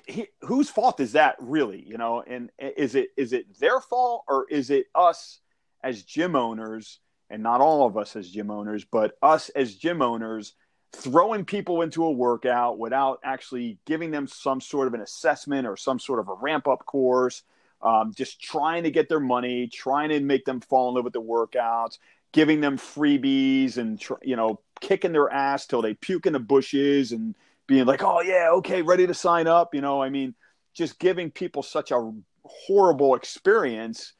[0.06, 1.82] he, whose fault is that really?
[1.86, 5.40] You know, and is it is it their fault or is it us
[5.82, 10.02] as gym owners, and not all of us as gym owners, but us as gym
[10.02, 10.54] owners
[10.92, 15.76] throwing people into a workout without actually giving them some sort of an assessment or
[15.76, 17.42] some sort of a ramp up course,
[17.82, 21.12] um, just trying to get their money, trying to make them fall in love with
[21.12, 21.98] the workouts,
[22.32, 27.12] giving them freebies and you know kicking their ass till they puke in the bushes
[27.12, 27.34] and
[27.68, 29.74] being like, oh, yeah, okay, ready to sign up.
[29.74, 30.34] You know, I mean,
[30.74, 32.12] just giving people such a
[32.44, 34.14] horrible experience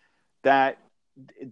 [0.45, 0.79] that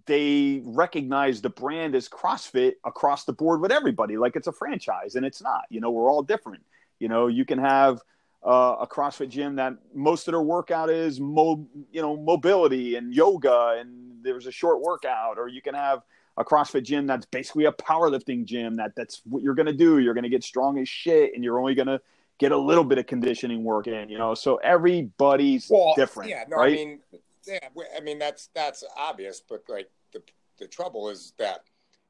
[0.04, 5.16] they recognize the brand as CrossFit across the board with everybody, like it's a franchise,
[5.16, 5.62] and it's not.
[5.70, 6.62] You know, we're all different.
[7.00, 8.00] You know, you can have
[8.46, 13.12] uh, a CrossFit gym that most of their workout is, mo- you know, mobility and
[13.12, 16.02] yoga, and there's a short workout, or you can have
[16.38, 19.98] a CrossFit gym that's basically a powerlifting gym that that's what you're going to do.
[19.98, 22.00] You're going to get strong as shit and you're only going to
[22.38, 24.34] get a little bit of conditioning work in, you know.
[24.34, 26.30] So everybody's well, different.
[26.30, 26.72] Yeah, no, right?
[26.72, 27.00] I mean
[27.46, 27.58] yeah,
[27.96, 30.22] I mean that's that's obvious, but like the
[30.58, 31.60] the trouble is that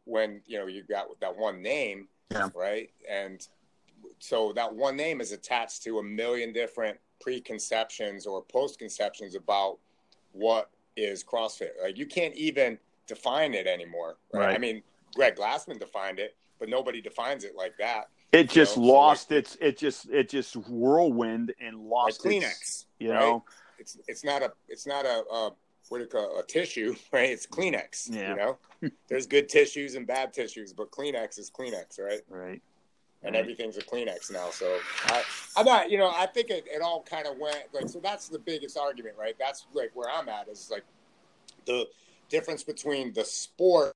[0.05, 2.49] when, you know, you got that one name, yeah.
[2.55, 2.91] right?
[3.11, 3.47] And
[4.19, 9.79] so that one name is attached to a million different preconceptions or postconceptions about
[10.33, 11.71] what is CrossFit.
[11.83, 14.17] Like you can't even define it anymore.
[14.33, 14.47] Right?
[14.47, 14.55] right.
[14.55, 14.83] I mean,
[15.15, 18.09] Greg Glassman defined it, but nobody defines it like that.
[18.33, 18.85] It just know?
[18.85, 19.57] lost so like, its.
[19.61, 22.61] It just it just whirlwind and lost like Kleenex.
[22.61, 23.21] Its, you right?
[23.21, 23.45] know,
[23.79, 25.51] it's it's not a it's not a, a
[25.89, 27.31] what do you call a tissue, right?
[27.31, 28.13] It's Kleenex.
[28.13, 28.31] Yeah.
[28.31, 28.59] You know,
[29.09, 32.21] there's good tissues and bad tissues, but Kleenex is Kleenex, right?
[32.29, 32.63] Right.
[33.23, 33.41] And right.
[33.41, 34.51] everything's a Kleenex now.
[34.51, 35.23] So I,
[35.57, 37.99] I'm not, you know, I think it, it all kind of went like so.
[38.01, 39.35] That's the biggest argument, right?
[39.39, 40.85] That's like where I'm at is like
[41.65, 41.87] the
[42.29, 43.93] difference between the sport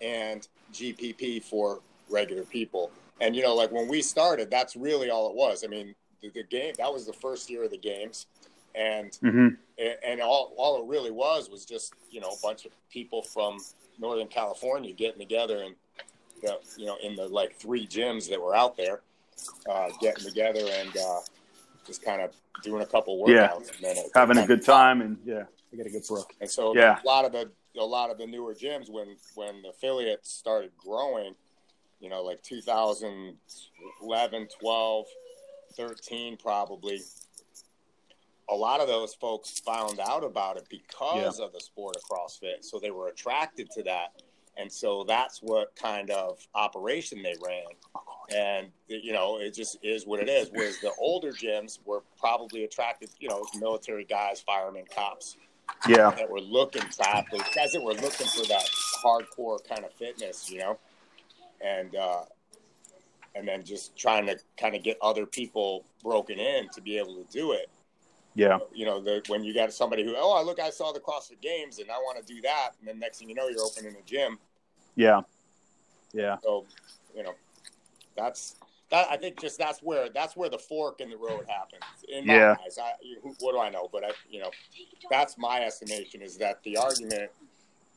[0.00, 2.90] and GPP for regular people.
[3.20, 5.64] And you know, like when we started, that's really all it was.
[5.64, 8.26] I mean, the, the game that was the first year of the games,
[8.74, 9.48] and mm-hmm.
[10.06, 13.58] and all all it really was was just you know a bunch of people from
[13.98, 15.74] Northern California getting together and
[16.42, 19.00] the, you know in the like three gyms that were out there,
[19.70, 21.20] uh, getting together and uh,
[21.86, 22.30] just kind of
[22.62, 23.94] doing a couple workouts, yeah.
[24.14, 25.44] having a good time, and yeah.
[25.70, 26.32] We got a good brook.
[26.40, 26.98] And so yeah.
[27.02, 30.70] a lot of the a lot of the newer gyms when when the affiliates started
[30.76, 31.34] growing,
[32.00, 35.06] you know, like 2011, 12,
[35.76, 37.00] 13 probably.
[38.50, 41.44] A lot of those folks found out about it because yeah.
[41.44, 44.22] of the sport of CrossFit, so they were attracted to that,
[44.56, 47.66] and so that's what kind of operation they ran.
[48.34, 50.48] And you know, it just is what it is.
[50.50, 55.36] Whereas the older gyms were probably attracted, you know, military guys, firemen, cops,
[55.88, 56.10] yeah.
[56.10, 58.68] that were looking for athletes guys that were looking for that
[59.02, 60.78] hardcore kind of fitness you know?
[61.64, 62.22] And uh
[63.34, 67.22] and then just trying to kind of get other people broken in to be able
[67.22, 67.70] to do it.
[68.34, 68.58] Yeah.
[68.72, 71.78] You know the, when you got somebody who oh look i saw the crossfit games
[71.78, 74.02] and i want to do that and then next thing you know you're opening a
[74.06, 74.38] gym.
[74.94, 75.22] Yeah.
[76.12, 76.36] Yeah.
[76.42, 76.64] So
[77.14, 77.34] you know
[78.16, 78.56] that's
[78.90, 81.84] that, I think just that's where that's where the fork in the road happens.
[82.08, 82.56] In my yeah.
[82.64, 82.92] eyes, I,
[83.40, 83.88] what do I know?
[83.92, 84.50] But I, you know,
[85.10, 87.30] that's my estimation is that the argument,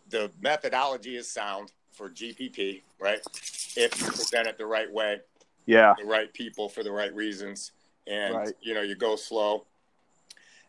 [0.10, 3.20] the methodology is sound for GPP, right?
[3.78, 5.22] If you present it the right way,
[5.66, 7.72] yeah, the right people for the right reasons,
[8.06, 8.54] and right.
[8.62, 9.66] you know, you go slow,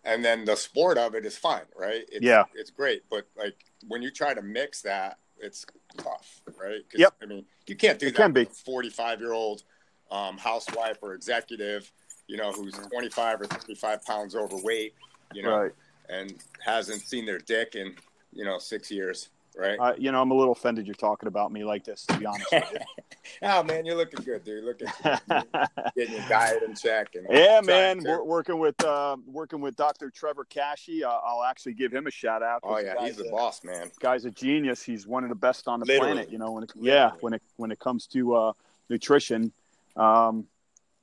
[0.04, 2.04] and then the sport of it is fine, right?
[2.12, 3.56] It's, yeah, it's great, but like
[3.88, 6.82] when you try to mix that, it's tough, right?
[6.94, 7.14] Yep.
[7.20, 8.22] I mean, you can't do it that.
[8.22, 9.64] Can be forty-five year old
[10.12, 11.90] um, housewife or executive,
[12.28, 14.94] you know, who's 25 or 35 pounds overweight,
[15.32, 15.72] you know, right.
[16.08, 17.96] and hasn't seen their dick in,
[18.32, 19.30] you know, six years.
[19.56, 19.78] Right.
[19.78, 22.24] Uh, you know, I'm a little offended you're talking about me like this, to be
[22.24, 22.78] honest with you.
[23.42, 24.64] oh, man, you're looking good, dude.
[24.64, 24.88] Looking
[25.94, 27.14] getting your diet in check.
[27.14, 30.08] And yeah, man, we're working with uh, working with Dr.
[30.08, 31.04] Trevor Kashey.
[31.04, 32.60] Uh, I'll actually give him a shout out.
[32.62, 33.90] Oh yeah, he's the boss, man.
[34.00, 34.82] Guy's a genius.
[34.82, 36.12] He's one of the best on the Literally.
[36.12, 36.32] planet.
[36.32, 38.52] You know, when it, yeah, when it when it comes to uh,
[38.88, 39.52] nutrition,
[39.96, 40.46] um,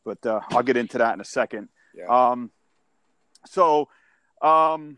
[0.05, 1.69] but uh, I'll get into that in a second.
[1.95, 2.05] Yeah.
[2.07, 2.51] Um,
[3.45, 3.89] so,
[4.41, 4.97] um,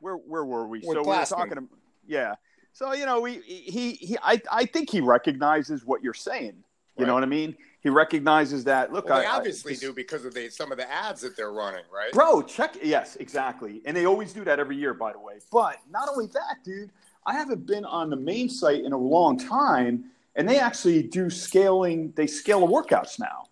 [0.00, 0.78] where where were we?
[0.78, 1.54] With so we were talking.
[1.54, 1.68] To,
[2.06, 2.34] yeah.
[2.72, 6.64] So you know, we he he I I think he recognizes what you're saying.
[6.96, 7.06] You right.
[7.06, 7.56] know what I mean?
[7.82, 8.92] He recognizes that.
[8.92, 11.36] Look, well, I they obviously I, do because of the some of the ads that
[11.36, 12.12] they're running, right?
[12.12, 12.76] Bro, check.
[12.82, 13.80] Yes, exactly.
[13.84, 15.34] And they always do that every year, by the way.
[15.50, 16.90] But not only that, dude.
[17.26, 21.30] I haven't been on the main site in a long time, and they actually do
[21.30, 22.12] scaling.
[22.16, 23.44] They scale the workouts now.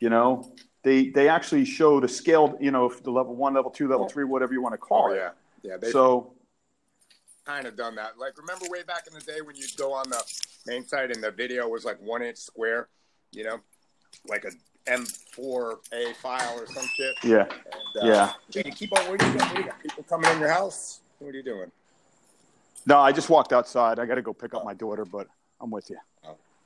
[0.00, 2.56] You know, they they actually show the scaled.
[2.60, 5.12] You know, the level one, level two, level three, whatever you want to call oh,
[5.12, 5.16] it.
[5.16, 5.30] Yeah,
[5.62, 5.76] yeah.
[5.76, 6.34] They so
[7.44, 8.18] kind of done that.
[8.18, 10.22] Like, remember way back in the day when you'd go on the
[10.66, 12.88] main site and the video was like one inch square.
[13.32, 13.60] You know,
[14.28, 14.50] like a
[14.90, 17.14] M4A file or some shit.
[17.22, 17.42] Yeah.
[17.42, 18.32] And, uh, yeah.
[18.52, 19.08] You keep on.
[19.08, 19.48] What do you got?
[19.48, 19.82] What do you got?
[19.82, 21.00] People coming in your house?
[21.18, 21.70] What are you doing?
[22.86, 23.98] No, I just walked outside.
[23.98, 25.26] I got to go pick up my daughter, but
[25.60, 25.96] I'm with you.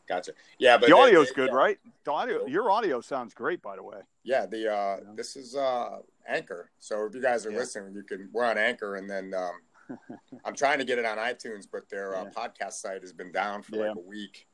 [0.08, 0.32] Gotcha.
[0.58, 1.56] Yeah, but the audio's good, yeah.
[1.56, 1.78] right?
[2.04, 3.98] The audio, your audio sounds great, by the way.
[4.24, 4.96] Yeah, the uh, yeah.
[5.14, 6.70] this is uh, Anchor.
[6.78, 7.58] So if you guys are yeah.
[7.58, 9.98] listening, you can we're on Anchor, and then um,
[10.44, 13.62] I'm trying to get it on iTunes, but their uh, podcast site has been down
[13.62, 14.46] for like a week.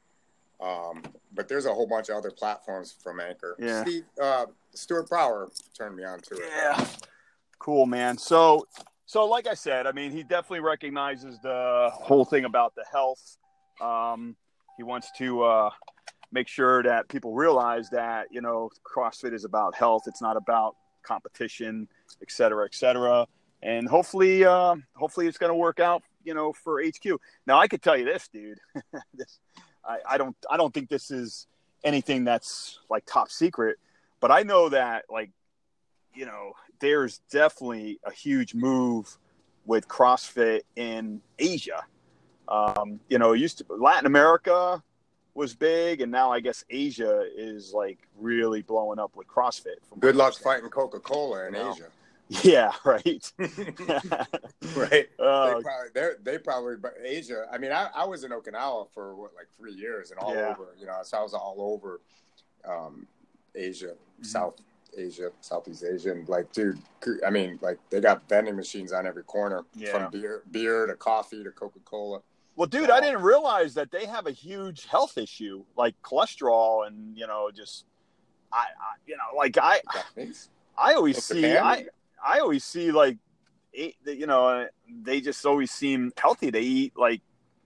[0.61, 3.57] Um, but there's a whole bunch of other platforms from Anchor.
[3.59, 3.83] Yeah.
[3.83, 6.45] Steve, uh, Stuart Brower turned me on to it.
[6.57, 6.87] Yeah.
[7.59, 8.17] Cool, man.
[8.19, 8.67] So
[9.07, 13.37] so, like I said, I mean, he definitely recognizes the whole thing about the health.
[13.81, 14.35] Um,
[14.77, 15.71] he wants to uh,
[16.33, 20.05] make sure that people realize that you know CrossFit is about health.
[20.07, 21.89] It's not about competition,
[22.23, 23.27] et cetera, et cetera.
[23.63, 26.03] And hopefully, uh, hopefully, it's going to work out.
[26.25, 27.21] You know, for HQ.
[27.47, 28.59] Now, I could tell you this, dude.
[29.15, 29.41] this,
[29.85, 31.47] I, I don't, I don't think this is
[31.85, 33.77] anything that's like top secret,
[34.21, 35.31] but I know that like
[36.15, 39.19] you know, there's definitely a huge move
[39.67, 41.85] with CrossFit in Asia.
[42.49, 44.83] Um, you know, used to Latin America
[45.35, 49.77] was big, and now I guess Asia is like really blowing up with CrossFit.
[49.99, 51.73] Good luck fighting Coca Cola in you know?
[51.73, 51.87] Asia.
[52.43, 53.33] Yeah, right.
[53.39, 55.07] right.
[55.19, 57.47] Uh, they probably, they probably, but Asia.
[57.53, 60.49] I mean, I, I was in Okinawa for what, like three years, and all yeah.
[60.49, 60.75] over.
[60.81, 62.01] You know, so I was all over
[62.67, 63.07] um,
[63.55, 64.25] Asia, mm-hmm.
[64.25, 64.55] South
[64.97, 66.81] Asia, Southeast Asia, and like, dude,
[67.27, 69.91] I mean, like they got vending machines on every corner, yeah.
[69.91, 72.21] from beer, beer to coffee to Coca Cola.
[72.57, 77.17] Well, dude, I didn't realize that they have a huge health issue, like cholesterol, and
[77.17, 77.85] you know, just
[78.53, 79.81] I, I you know, like I,
[80.79, 81.87] I always see, I,
[82.25, 83.19] I always see like,
[83.73, 84.69] you know,
[85.03, 86.51] they just always seem healthy.
[86.51, 87.23] They eat like,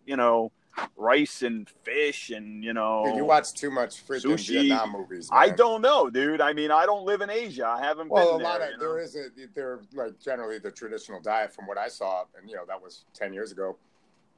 [0.07, 0.53] you know,
[0.97, 4.63] rice and fish and you know dude, you watch too much freaking sushi.
[4.63, 5.31] Vietnam movies.
[5.31, 5.41] Man.
[5.41, 6.41] I don't know, dude.
[6.41, 7.67] I mean, I don't live in Asia.
[7.67, 8.75] I haven't well, a lot there.
[8.75, 12.49] Of, there is a there like generally the traditional diet from what I saw, and
[12.49, 13.77] you know that was ten years ago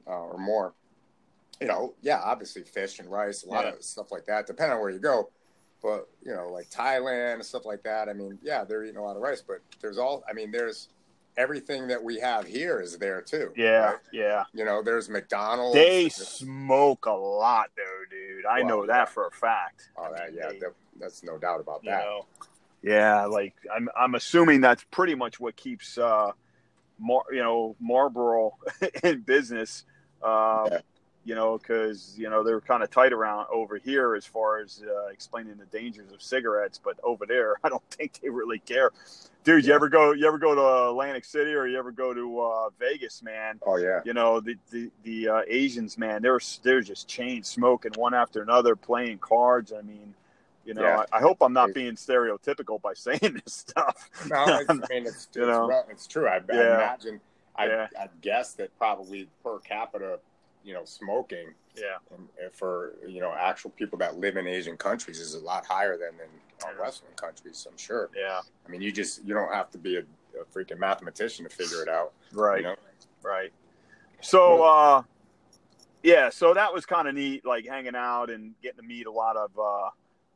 [0.07, 0.73] uh, or more.
[1.59, 3.73] You know, yeah, obviously fish and rice, a lot yeah.
[3.73, 5.29] of stuff like that, depending on where you go.
[5.81, 8.09] But you know, like Thailand and stuff like that.
[8.09, 10.23] I mean, yeah, they're eating a lot of rice, but there's all.
[10.29, 10.89] I mean, there's
[11.37, 13.51] everything that we have here is there too.
[13.55, 13.95] Yeah, right?
[14.11, 14.43] yeah.
[14.53, 15.75] You know, there's McDonald's.
[15.75, 18.45] They smoke a lot, though, dude.
[18.45, 19.89] I well, know that for a fact.
[19.97, 22.03] Oh, that, yeah, that, that's no doubt about that.
[22.03, 22.25] Know,
[22.81, 26.31] yeah, like I'm, I'm assuming that's pretty much what keeps, uh,
[26.99, 28.57] Mar, you know, Marlboro
[29.03, 29.85] in business.
[30.23, 30.79] Uh, yeah
[31.23, 34.81] you know, because you know they're kind of tight around over here as far as
[34.87, 38.91] uh, explaining the dangers of cigarettes, but over there, I don't think they really care.
[39.43, 39.69] Dude, yeah.
[39.69, 40.13] you ever go?
[40.13, 43.59] You ever go to Atlantic City or you ever go to uh, Vegas, man?
[43.65, 44.01] Oh yeah.
[44.03, 46.21] You know the the, the uh, Asians, man.
[46.21, 49.73] They're they're just chain smoking one after another, playing cards.
[49.73, 50.15] I mean,
[50.65, 51.03] you know, yeah.
[51.11, 54.09] I, I, hope I'm not being stereotypical by saying this stuff.
[54.27, 54.37] No,
[54.69, 56.27] I mean it's, it's, it's true.
[56.27, 56.59] I, yeah.
[56.59, 57.21] I imagine.
[57.55, 57.87] I, yeah.
[57.99, 60.19] I guess that probably per capita
[60.63, 61.97] you know smoking Yeah.
[62.15, 65.65] and, and for you know actual people that live in Asian countries is a lot
[65.65, 66.29] higher than in
[66.63, 66.81] uh, Yeah.
[66.83, 67.67] Western countries.
[67.69, 68.09] I'm sure.
[68.15, 68.41] Yeah.
[68.65, 71.81] I mean, you just you don't have to be a, a freaking mathematician to figure
[71.81, 72.13] it out.
[72.31, 72.57] Right.
[72.61, 72.75] You know?
[73.23, 73.51] Right.
[74.21, 75.01] So, uh,
[76.03, 79.11] yeah, so that was kind of neat, like hanging out and getting to meet a
[79.11, 79.89] lot of uh,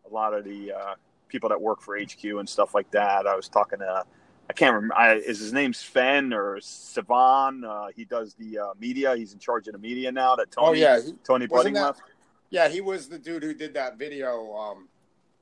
[0.07, 0.95] a lot of the uh,
[1.27, 3.27] people that work for HQ and stuff like that.
[3.27, 4.03] I was talking to,
[4.49, 7.63] I can't remember, I, is his name Sven or Sivan?
[7.67, 9.15] Uh, he does the uh, media.
[9.15, 10.35] He's in charge of the media now.
[10.35, 12.01] That Tony, Oh, yeah, he- Tony Budding that- left.
[12.51, 14.87] Yeah, he was the dude who did that video um,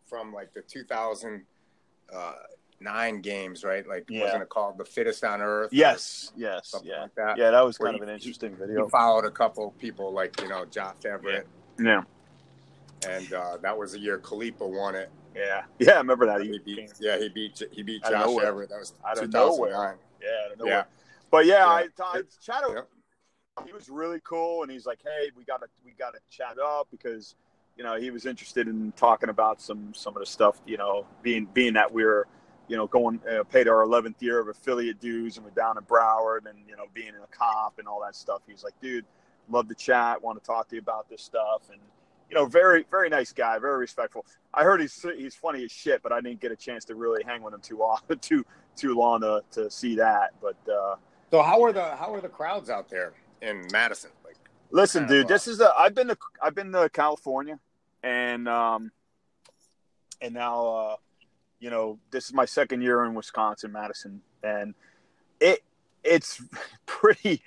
[0.06, 3.86] from like the 2009 games, right?
[3.88, 4.24] Like, Yeah.
[4.24, 5.72] wasn't it called "The Fittest on Earth"?
[5.74, 7.38] Yes, yes, yeah, like that.
[7.38, 7.51] yeah.
[7.51, 8.86] That was kind of an interesting video.
[8.86, 11.45] He followed a couple people like you know Josh Everett,
[11.78, 12.04] Yeah,
[13.08, 15.12] and uh, that was the year Kalipa won it.
[15.36, 15.94] Yeah, yeah.
[15.94, 16.42] I remember that.
[16.42, 18.46] He beat, yeah, he beat he beat Out of Josh nowhere.
[18.48, 18.70] Everett.
[18.70, 19.96] That was Out of 2009.
[20.22, 20.66] yeah, I don't know.
[20.66, 20.84] Yeah,
[21.32, 21.66] But yeah, Yeah.
[21.68, 22.76] I, I chatted.
[22.76, 22.90] Yep.
[23.66, 26.58] He was really cool, and he's like, "Hey, we got to we got to chat
[26.60, 27.36] up because,
[27.78, 31.06] you know, he was interested in talking about some some of the stuff, you know,
[31.22, 32.28] being being that we are
[32.68, 35.84] you know, going uh, paid our 11th year of affiliate dues, and we're down in
[35.84, 38.42] Broward, and you know, being a cop and all that stuff.
[38.48, 39.06] He's like, dude,
[39.50, 41.80] love to chat, want to talk to you about this stuff, and
[42.30, 44.26] you know, very very nice guy, very respectful.
[44.53, 47.24] I heard he's he's funny as shit, but I didn't get a chance to really
[47.24, 48.45] hang with him too often, too
[48.76, 50.34] too long to, to see that.
[50.41, 50.95] But uh,
[51.32, 54.11] So how are the how are the crowds out there in Madison?
[54.26, 54.38] Like,
[54.71, 57.59] listen, dude, this is a I've been to I've been to California,
[58.03, 58.91] and um,
[60.21, 60.95] and now uh,
[61.59, 64.74] you know this is my second year in Wisconsin, Madison, and
[65.39, 65.63] it
[66.03, 66.41] it's
[66.86, 67.41] pretty.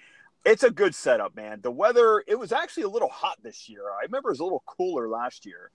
[0.47, 1.59] It's a good setup, man.
[1.61, 3.82] The weather it was actually a little hot this year.
[4.01, 5.72] I remember it was a little cooler last year,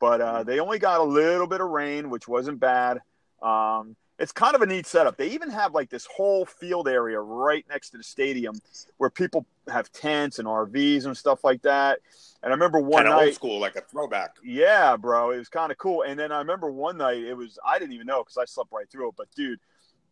[0.00, 3.02] but uh, they only got a little bit of rain, which wasn't bad.
[3.42, 5.18] Um, it's kind of a neat setup.
[5.18, 8.54] They even have like this whole field area right next to the stadium
[8.96, 11.98] where people have tents and RVs and stuff like that.
[12.42, 14.36] And I remember one kind of night, old school, like a throwback.
[14.42, 16.02] yeah, bro, it was kind of cool.
[16.02, 18.72] And then I remember one night, it was I didn't even know because I slept
[18.72, 19.14] right through it.
[19.18, 19.60] But dude,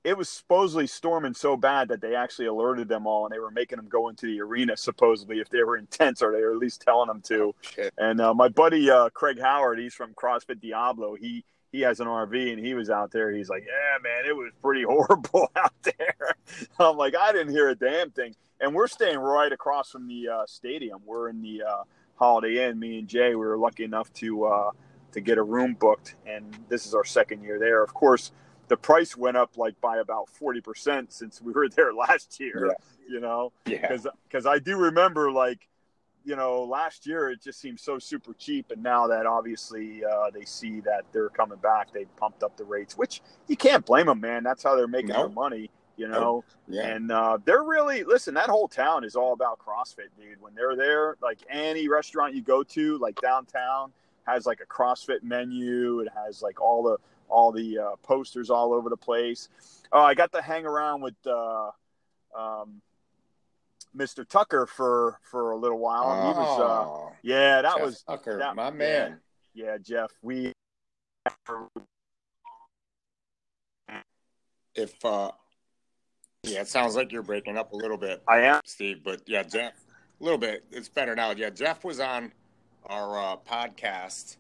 [0.05, 3.51] it was supposedly storming so bad that they actually alerted them all, and they were
[3.51, 6.53] making them go into the arena supposedly if they were in tents, or they were
[6.53, 7.55] at least telling them to.
[7.61, 7.95] Shit.
[7.99, 11.15] And uh, my buddy uh, Craig Howard, he's from CrossFit Diablo.
[11.15, 13.33] He he has an RV and he was out there.
[13.33, 16.37] He's like, yeah, man, it was pretty horrible out there.
[16.79, 18.35] I'm like, I didn't hear a damn thing.
[18.61, 21.01] And we're staying right across from the uh, stadium.
[21.05, 21.83] We're in the uh,
[22.17, 22.79] Holiday Inn.
[22.79, 24.71] Me and Jay, we were lucky enough to uh,
[25.13, 27.83] to get a room booked, and this is our second year there.
[27.83, 28.33] Of course,
[28.73, 32.69] the price went up like by about forty percent since we were there last year.
[32.69, 32.73] Yeah.
[33.15, 33.83] You know, Yeah.
[33.83, 35.69] because because I do remember like
[36.25, 40.31] you know last year it just seemed so super cheap, and now that obviously uh,
[40.31, 44.07] they see that they're coming back, they pumped up the rates, which you can't blame
[44.07, 44.43] them, man.
[44.43, 45.27] That's how they're making No.
[45.27, 45.69] their money.
[45.99, 46.87] You know, Yeah.
[46.87, 48.33] and uh, they're really listen.
[48.33, 50.41] That whole town is all about CrossFit, dude.
[50.41, 53.93] When they're there, like any restaurant you go to, like downtown,
[54.27, 56.01] has like a CrossFit menu.
[56.01, 56.97] It has like all the
[57.33, 59.49] all the uh, posters all over the place.
[59.93, 61.71] Oh, I got to hang around with uh,
[62.39, 62.81] um,
[63.97, 64.27] Mr.
[64.29, 66.11] Tucker for for a little while.
[66.13, 69.21] and he was, uh, Oh, yeah, that Jeff was Tucker, that- my man.
[69.55, 70.11] yeah, Jeff.
[70.23, 70.53] We
[74.75, 75.31] If uh,
[76.45, 78.23] yeah, it sounds like you're breaking up a little bit.
[78.27, 78.61] I am.
[78.65, 79.03] Steve.
[79.05, 79.75] But yeah, Jeff,
[80.21, 80.65] a little bit.
[80.71, 81.33] It's better now.
[81.33, 82.33] Yeah, Jeff was on
[82.87, 84.37] our uh, podcast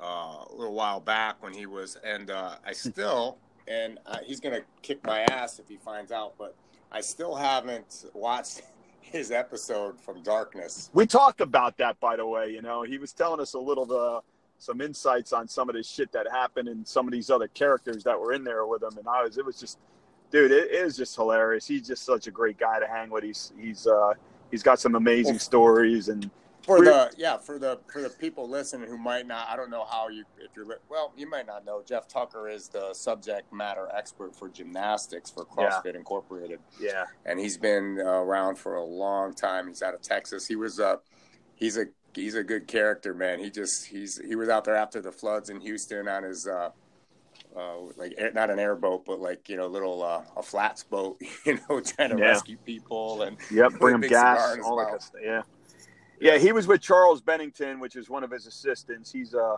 [0.00, 3.38] uh, a little while back when he was, and uh, I still,
[3.68, 6.54] and uh, he's gonna kick my ass if he finds out, but
[6.90, 8.62] I still haven't watched
[9.00, 10.90] his episode from Darkness.
[10.92, 12.50] We talked about that, by the way.
[12.50, 14.20] You know, he was telling us a little uh,
[14.58, 18.02] some insights on some of this shit that happened and some of these other characters
[18.04, 18.96] that were in there with him.
[18.98, 19.78] And I was, it was just,
[20.30, 21.66] dude, it, it was just hilarious.
[21.66, 23.24] He's just such a great guy to hang with.
[23.24, 24.14] He's he's uh,
[24.50, 26.30] he's got some amazing stories and
[26.64, 29.84] For the yeah, for the for the people listening who might not, I don't know
[29.84, 31.82] how you if you're well, you might not know.
[31.86, 35.80] Jeff Tucker is the subject matter expert for gymnastics for Yeah.
[35.82, 36.60] CrossFit Incorporated.
[36.80, 39.68] yeah, and he's been uh, around for a long time.
[39.68, 40.46] He's out of Texas.
[40.46, 40.96] He was uh,
[41.54, 43.40] he's a he's a good character, man.
[43.40, 46.70] He just he's he was out there after the floods in Houston on his uh,
[47.56, 50.84] uh, like air, not an airboat, but like you know, a little uh, a flats
[50.84, 52.24] boat, you know, trying to Yeah.
[52.28, 54.86] rescue people and yep, bring cigar gas, all that mouth.
[54.86, 55.20] kind of stuff.
[55.22, 55.42] Yeah,
[56.20, 56.38] yeah.
[56.38, 59.12] He was with Charles Bennington, which is one of his assistants.
[59.12, 59.56] He's uh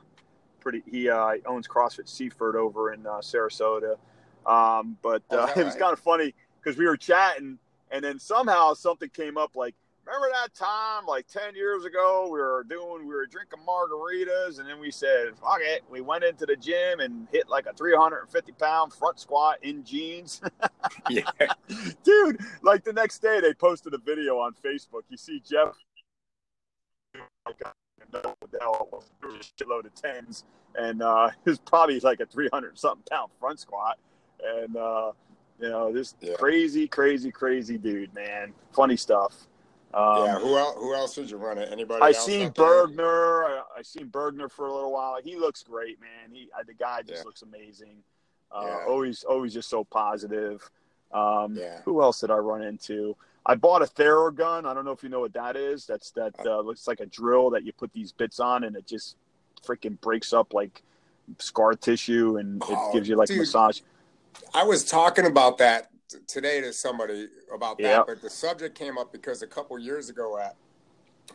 [0.61, 0.82] pretty.
[0.90, 3.96] He uh, owns CrossFit Seaford over in uh, Sarasota.
[4.46, 5.80] Um, but Oh, uh, it was right?
[5.80, 7.59] kind of funny because we were chatting,
[7.90, 9.74] and then somehow something came up like.
[10.04, 14.68] Remember that time, like ten years ago, we were doing, we were drinking margaritas, and
[14.68, 18.52] then we said, "Fuck it." We went into the gym and hit like a 350
[18.52, 20.40] pound front squat in jeans.
[21.11, 21.28] yeah,
[22.04, 25.74] dude like the next day they posted a video on facebook you see jeff
[28.53, 29.40] know what the hell it was.
[29.59, 30.44] A shitload of tens,
[30.74, 33.99] and uh, it was probably like a 300 something pound front squat.
[34.44, 35.12] And, uh,
[35.61, 36.34] you know, this Yeah.
[36.34, 38.53] crazy, crazy, crazy dude, man.
[38.72, 39.34] Funny stuff.
[39.94, 40.38] Um, yeah.
[40.38, 40.76] Who else?
[40.76, 41.70] Who else did you run it?
[41.72, 42.03] Anybody?
[42.03, 42.51] I seen?
[42.51, 43.47] Burgener.
[43.47, 45.18] I, I seen Burgener for a little while.
[45.22, 46.30] He looks great, man.
[46.30, 47.24] He the guy just Yeah.
[47.24, 48.03] looks amazing.
[48.55, 48.84] Uh, Yeah.
[48.86, 50.68] Always, always just so positive.
[51.12, 51.80] Um, Yeah.
[51.84, 53.16] Who else did I run into?
[53.49, 54.66] I bought a Theragun.
[54.66, 55.86] I don't know if you know what that is.
[55.86, 58.86] That's that uh, looks like a drill that you put these bits on, and it
[58.86, 59.16] just
[59.64, 60.82] freaking breaks up like
[61.38, 63.38] scar tissue, and it Oh, gives you like dude.
[63.38, 63.80] massage.
[64.53, 68.03] I was talking about that t- today to somebody about that, Yeah.
[68.07, 70.57] but the subject came up because a couple years ago at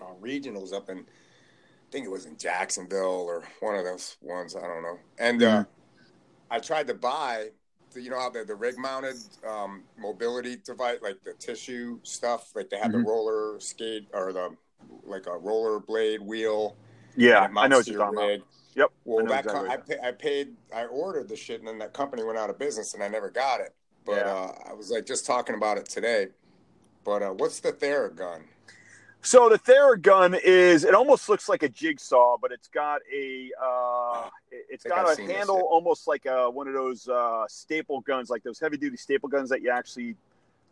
[0.01, 4.55] uh, regionals up in, I think it was in Jacksonville or one of those ones,
[4.55, 4.99] I don't know.
[5.17, 5.63] And uh,
[6.49, 7.49] I tried to buy,
[7.95, 9.15] you know how the, the rig mounted
[9.47, 13.03] um, mobility device, like the tissue stuff, like they have Mhm.
[13.03, 14.55] the roller skate or the
[15.03, 16.75] like a roller blade wheel.
[17.15, 18.47] Yeah, I know what you're your talking about.
[18.75, 18.89] Yep.
[18.89, 21.59] I Well, know that exactly co- what I, pay, I paid, I ordered the shit,
[21.59, 23.73] and then that company went out of business, and I never got it.
[24.05, 24.31] But Yeah.
[24.31, 26.27] uh, I was like just talking about it today.
[27.03, 28.43] But uh, what's the Theragun?
[29.23, 34.29] So the Theragun is it almost looks like a jigsaw, but it's got a uh,
[34.51, 38.29] it's got I've a this handle almost like a, one of those uh, staple guns,
[38.31, 40.15] like those heavy duty staple guns that you actually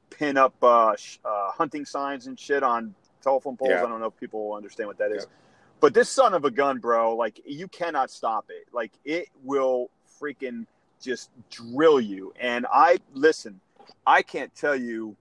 [0.10, 3.70] pin up uh, sh- uh, hunting signs and shit on telephone poles.
[3.72, 3.84] Yeah.
[3.84, 5.26] I don't know if people understand what that is.
[5.30, 5.36] Yeah.
[5.80, 8.66] But this son of a gun, bro, like you cannot stop it.
[8.74, 10.66] Like it will freaking
[11.02, 12.34] just drill you.
[12.39, 13.60] And I listen,
[14.08, 15.16] I can't tell you.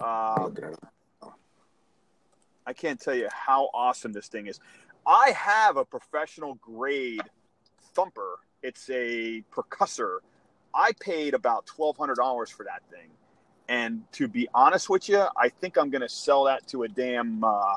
[0.00, 0.06] I'm
[0.38, 0.78] Um, looking at it.
[2.66, 4.60] I can't tell you how awesome this thing is.
[5.06, 7.20] I have a professional grade
[7.94, 8.38] thumper.
[8.62, 10.18] It's a percussor.
[10.74, 13.10] I paid about twelve hundred dollars for that thing,
[13.68, 16.88] and to be honest with you, I think I'm going to sell that to a
[16.88, 17.76] damn uh,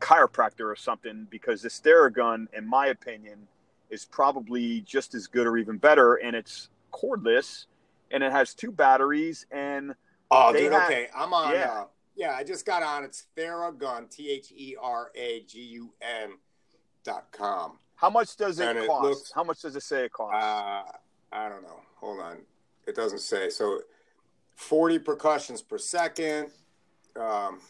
[0.00, 3.46] chiropractor or something because this Theragun, in my opinion,
[3.90, 7.66] is probably just as good or even better, and it's cordless,
[8.10, 9.94] and it has two batteries, and
[10.30, 11.08] Oh, dude, had- okay.
[11.14, 11.52] I'm on.
[11.52, 11.70] Yeah.
[11.70, 11.84] Uh,
[12.16, 13.04] yeah, I just got on.
[13.04, 16.32] It's Theragun, T H E R A G U N
[17.04, 17.78] dot com.
[17.96, 19.02] how much does it And it cost?
[19.04, 20.34] looks- how much does it say it costs?
[20.44, 20.82] Uh,
[21.32, 21.80] I don't know.
[21.96, 22.38] Hold on.
[22.86, 23.50] It doesn't say.
[23.50, 23.80] So
[24.56, 26.50] 40 percussions per second.
[27.18, 27.60] Um,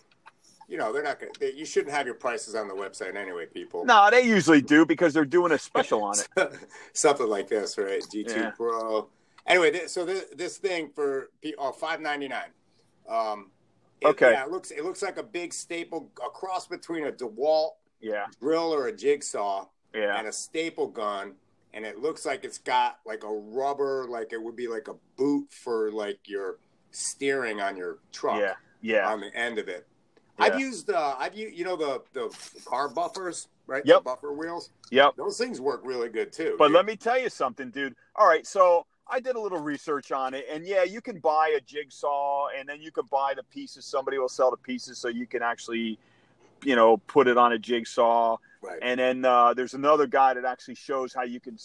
[0.68, 3.44] you know, they're not going to, you shouldn't have your prices on the website anyway,
[3.46, 3.84] people.
[3.84, 6.52] No, they usually do because they're doing a special on it.
[6.94, 8.02] Something like this, right?
[8.02, 8.50] G2 Yeah.
[8.50, 9.08] Pro.
[9.46, 12.42] Anyway, so this, this thing for P- oh, 599.
[13.08, 13.50] Um,
[14.04, 14.32] it, Okay.
[14.32, 18.26] Yeah, it looks it looks like a big staple, a cross between a DeWalt Yeah,
[18.40, 21.34] drill or a jigsaw yeah, and a staple gun
[21.72, 24.94] and it looks like it's got like a rubber like it would be like a
[25.16, 26.58] boot for like your
[26.92, 29.08] steering on your truck yeah, yeah.
[29.10, 29.86] on the end of it
[30.38, 30.44] Yeah.
[30.46, 32.30] i've used uh i've used you know the the
[32.64, 33.98] car buffers right Yep.
[33.98, 35.16] the buffer wheels Yep.
[35.16, 36.74] those things work really good too But dude.
[36.76, 37.96] let me tell you something, dude.
[38.14, 41.54] All right, so I did a little research on it, and yeah, you can buy
[41.56, 43.84] a jigsaw, and then you can buy the pieces.
[43.84, 45.98] Somebody will sell the pieces, so you can actually,
[46.62, 48.36] you know, put it on a jigsaw.
[48.62, 51.58] right And then uh, there's another guy that actually shows how you can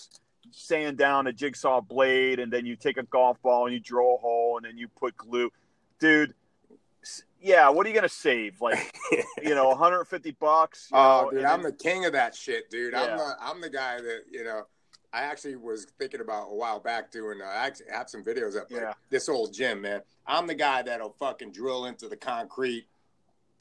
[0.52, 4.16] sand down a jigsaw blade, and then you take a golf ball and you drill
[4.16, 5.50] a hole, and then you put glue.
[6.00, 6.34] Dude,
[7.42, 8.60] yeah, what are you gonna save?
[8.60, 8.94] Like,
[9.42, 10.90] you know, 150 bucks.
[10.92, 13.04] you oh know, dude i'm then- the king of that shit dude Yeah.
[13.04, 14.64] i'm the i'm the guy that you know
[15.12, 17.42] I actually was thinking about a while back doing.
[17.42, 18.70] Uh, I actually have some videos up.
[18.72, 18.94] Like, Yeah.
[19.10, 20.02] This old gym, man.
[20.28, 22.88] I'm the guy that'll fucking drill into the concrete.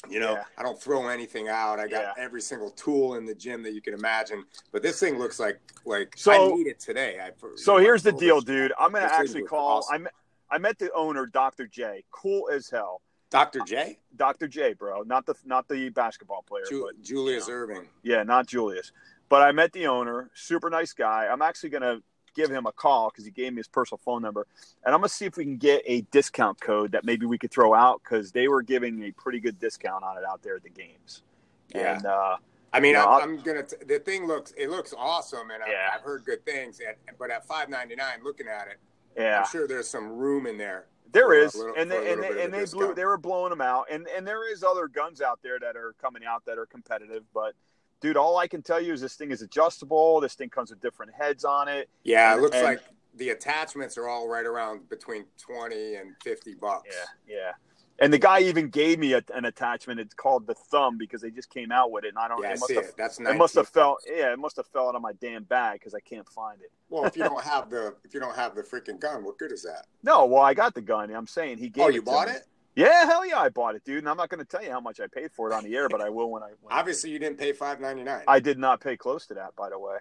[0.09, 0.45] You know, Yeah.
[0.57, 1.81] I don't throw anything out.
[1.81, 2.23] I got Yeah.
[2.23, 4.45] every single tool in the gym that you can imagine.
[4.71, 7.19] But this thing looks like like So- I need it today.
[7.19, 8.73] I, So know, here's the deal, dude.
[8.79, 9.79] I'm gonna actually call.
[9.79, 9.95] awesome.
[9.95, 10.15] I met,
[10.51, 11.67] I met the owner, Dr.
[11.67, 12.05] J.
[12.11, 13.01] Cool as hell.
[13.31, 13.61] Dr.
[13.67, 13.99] J.
[14.17, 14.49] Dr.
[14.49, 17.87] J, bro, not the not the basketball player, Ju- but Julius Erving.
[18.03, 18.93] yeah, not Julius.
[19.29, 21.27] But I met the owner, super nice guy.
[21.31, 22.01] I'm actually gonna
[22.35, 24.47] give him a call because he gave me his personal phone number,
[24.85, 27.51] and I'm gonna see if we can get a discount code that maybe we could
[27.51, 30.63] throw out because they were giving a pretty good discount on it out there at
[30.63, 31.23] the games.
[31.75, 31.97] Yeah.
[31.97, 32.37] And uh,
[32.73, 33.63] I mean, Yeah, I, I'll- I'm gonna.
[33.65, 35.91] T- the thing looks it looks awesome, and I, Yeah.
[35.95, 36.81] I've heard good things.
[36.81, 38.79] At, but at 5.99, looking at it,
[39.17, 40.87] yeah, I'm sure there's some room in there.
[41.11, 43.87] There is, little- and they, and they, and they blew they were blowing them out,
[43.91, 47.25] and and there is other guns out there that are coming out that are competitive.
[47.35, 47.55] But
[48.01, 50.21] dude, all I can tell you is this thing is adjustable.
[50.21, 51.89] This thing comes with different heads on it.
[52.05, 52.81] Yeah, it looks and- like
[53.15, 56.95] the attachments are all right around between 20 and 50 bucks.
[57.27, 57.53] Yeah, yeah.
[58.01, 59.99] And the guy even gave me a, an attachment.
[59.99, 62.41] It's called the thumb because they just came out with it, and I don't.
[62.41, 62.85] Yeah, it must see have.
[62.85, 62.95] it.
[62.97, 63.97] That's It must have 19 fell.
[64.07, 66.71] Yeah, it must have fell out of my damn bag because I can't find it.
[66.91, 69.51] Well, if you don't have the if you don't have the freaking gun, what good
[69.51, 69.87] is that?
[70.05, 71.13] No, well, I got the gun.
[71.13, 71.85] I'm saying he gave.
[71.87, 72.35] Oh, you bought me.
[72.35, 72.47] it?
[72.79, 73.99] Yeah, hell yeah, I bought it, dude.
[73.99, 75.75] And I'm not going to tell you how much I paid for it on the
[75.75, 76.51] air, but I will when I.
[76.61, 78.23] When Obviously, you didn't pay five ninety nine.
[78.29, 79.97] I did not pay close to that, by the way.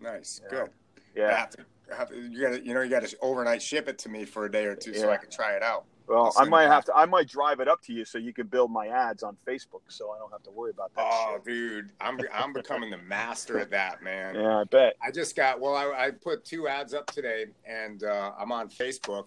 [0.00, 0.48] Nice, Yeah.
[0.50, 0.70] good.
[1.14, 1.36] Yeah.
[1.36, 1.64] Have to,
[1.94, 4.24] have to, you got to, you know, you got to overnight ship it to me
[4.24, 5.84] for a day or two so I can try it out.
[6.08, 6.96] Well, I might have to.
[6.96, 9.82] I might drive it up to you so you can build my ads on Facebook,
[9.88, 11.04] so I don't have to worry about that.
[11.06, 11.44] Oh, shit.
[11.44, 14.34] dude, I'm I'm becoming the master of that, man.
[14.34, 14.96] Yeah, I bet.
[15.02, 15.76] I just got well.
[15.76, 19.26] I, I put two ads up today, and uh, I'm on Facebook,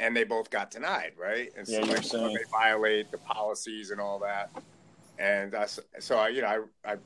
[0.00, 1.50] and they both got denied, right?
[1.56, 4.50] And Yeah, so like, they violate the policies and all that.
[5.18, 5.66] And I,
[6.00, 6.96] so I, you know, I, I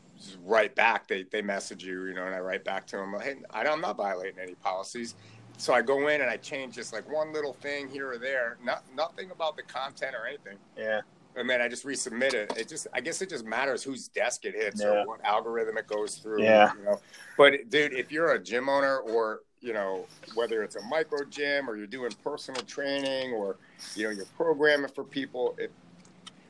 [0.44, 1.06] write back.
[1.06, 3.14] They they message you, you know, and I write back to them.
[3.20, 5.14] Hey, I, I'm not violating any policies.
[5.58, 8.56] So I go in and I change just like one little thing here or there.
[8.64, 10.56] Not nothing about the content or anything.
[10.76, 11.00] Yeah.
[11.36, 12.52] And then I just resubmit it.
[12.56, 15.02] It just, I guess it just matters whose desk it hits Yeah.
[15.02, 16.42] or what algorithm it goes through.
[16.42, 16.72] Yeah.
[16.78, 17.00] You know,
[17.36, 21.68] but dude, if you're a gym owner or you know whether it's a micro gym
[21.68, 23.56] or you're doing personal training or
[23.94, 25.70] you know you're programming for people, if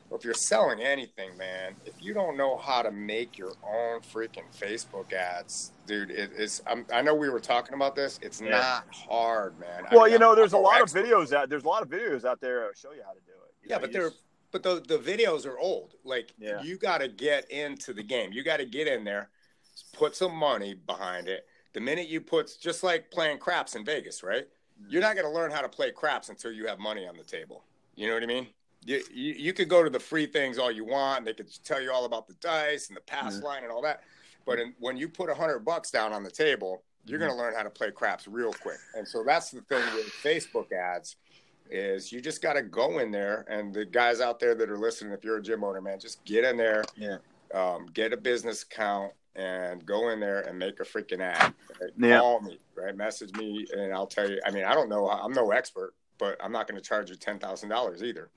[0.09, 4.01] or if you're selling anything, man, if you don't know how to make your own
[4.01, 6.61] freaking Facebook ads, dude, it is.
[6.65, 8.17] I'm, I know we were talking about this.
[8.23, 8.49] It's Yeah.
[8.49, 9.85] not hard, man.
[9.87, 11.49] I Well, mean, you know, I'm there's a no lot of videos out.
[11.49, 13.53] There's a lot of videos out there that show you how to do it.
[13.61, 15.93] You Yeah, know, but they're just- but the the videos are old.
[16.03, 16.63] Like Yeah.
[16.63, 18.31] you got to get into the game.
[18.31, 19.29] You got to get in there,
[19.93, 21.45] put some money behind it.
[21.79, 24.45] The minute you put just like playing craps in Vegas, right?
[24.89, 27.23] You're not going to learn how to play craps until you have money on the
[27.23, 27.63] table.
[27.95, 28.47] You know what I mean?
[28.83, 31.23] You, you, you could go to the free things all you want.
[31.23, 33.43] They could tell you all about the dice and the pass Mhm.
[33.43, 34.01] line and all that.
[34.45, 37.37] But in, when you put a hundred bucks down on the table, you're going to
[37.37, 38.79] learn how to play craps real quick.
[38.95, 41.15] And so that's the thing with Facebook ads
[41.69, 44.77] is you just got to go in there and the guys out there that are
[44.77, 47.19] listening if you're a gym owner man just get in there Yeah.
[47.53, 51.91] um, get a business account and go in there and make a freaking ad right?
[51.97, 52.19] Yeah.
[52.19, 55.31] call me right message me and i'll tell you i mean i don't know i'm
[55.33, 58.29] no expert but i'm not going to charge you $10000 either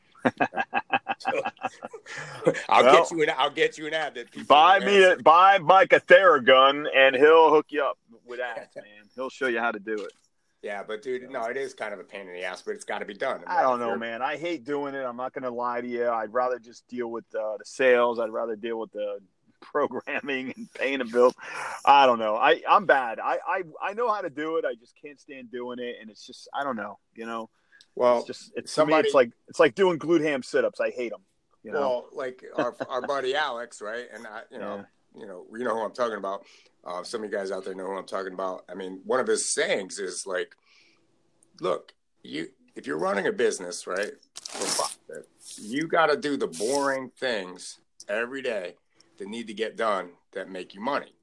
[1.19, 1.31] So,
[2.69, 5.59] i'll Well, get you an i'll get you an ad that buy me a, buy
[5.59, 8.85] Mike a Theragun, and he'll hook you up with ads, man.
[9.15, 10.13] He'll show you how to do it.
[10.63, 12.85] yeah but dude no it is kind of a pain in the ass but it's
[12.85, 14.23] got to be done I don't know, you're- man.
[14.23, 15.03] I hate doing it.
[15.05, 16.09] I'm not going to lie to you.
[16.09, 18.19] I'd rather just deal with uh, the sales.
[18.21, 19.19] I'd rather deal with the
[19.63, 21.33] programming and paying a bill.
[21.85, 22.37] I don't know.
[22.37, 23.19] I I'm bad.
[23.19, 24.65] I I I know how to do it.
[24.65, 26.99] I just can't stand doing it, and it's just I don't know.
[27.15, 27.49] You know,
[27.95, 29.09] well it's just it's somebody- me.
[29.09, 30.81] It's like it's like doing glute ham sit-ups.
[30.81, 31.23] I hate them.
[31.63, 31.81] You know.
[31.81, 34.07] Well, like our our buddy Alex, right?
[34.13, 34.85] And I, you know,
[35.17, 36.45] you know, you know who I'm talking about.
[36.85, 38.65] Uh, some of you guys out there know who I'm talking about.
[38.69, 40.57] I mean, one of his sayings is like,
[41.61, 41.95] "Look,
[42.25, 47.11] you if you're running a business, right, for profit, you got to do the boring
[47.17, 48.75] things every day
[49.19, 51.15] that need to get done that make you money.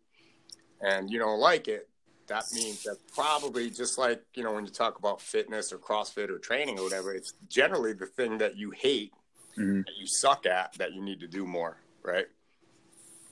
[0.81, 1.89] And you don't like it,
[2.27, 6.29] that means that probably just like you know when you talk about fitness or CrossFit
[6.29, 9.11] or training or whatever, it's generally the thing that you hate
[9.57, 9.83] Mhm.
[9.85, 12.27] that you suck at that you need to do more, right?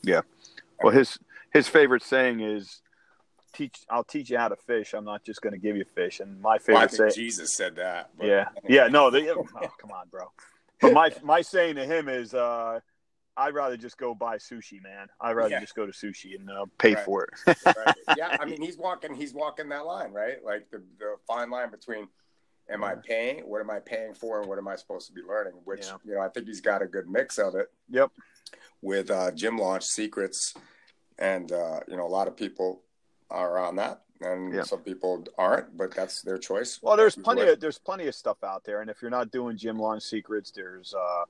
[0.03, 0.21] Yeah.
[0.81, 1.17] Well, his
[1.53, 2.81] his favorite saying is,
[3.53, 3.85] "Teach.
[3.89, 4.93] I'll teach you how to fish.
[4.93, 7.21] I'm not just going to give you fish." And my Well, I favorite think say,
[7.21, 8.09] Jesus said that.
[8.17, 9.43] but- yeah, yeah, no, they, oh,
[9.79, 10.31] come on, bro.
[10.81, 12.79] But my my saying to him is, uh,
[13.37, 15.07] I'd rather just go buy sushi, man.
[15.21, 15.59] I'd rather Yeah.
[15.59, 17.05] just go to sushi and uh, pay Right.
[17.05, 17.29] for it.
[17.77, 17.93] right?
[18.17, 20.43] Yeah, I mean, he's walking, he's walking that line, right?
[20.43, 22.07] Like the, the fine line between,
[22.69, 23.47] am I paying?
[23.47, 24.39] What am I paying for?
[24.41, 25.53] And what am I supposed to be learning?
[25.65, 25.97] Which Yeah.
[26.03, 28.11] you know, I think he's got a good mix of it Yep.
[28.81, 30.55] with uh, gym launch secrets,
[31.19, 32.81] and uh, you know, a lot of people
[33.29, 34.63] are on that, and Yeah.
[34.63, 36.79] some people aren't, but that's their choice.
[36.81, 39.57] Well, there's plenty of there's plenty of stuff out there, and if you're not doing
[39.57, 41.25] gym launch secrets, there's uh,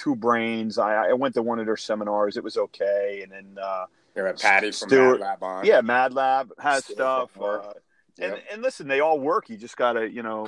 [0.00, 0.78] Two Brains.
[0.78, 3.84] I, I went to one of their seminars; it was okay, and then uh,
[4.16, 5.66] you know, Patty from Mad Lab on.
[5.66, 7.40] yeah, Mad Lab has Stuart stuff.
[7.40, 7.72] Uh,
[8.18, 8.32] Yep.
[8.32, 9.48] and and listen, they all work.
[9.48, 10.46] You just gotta, you know,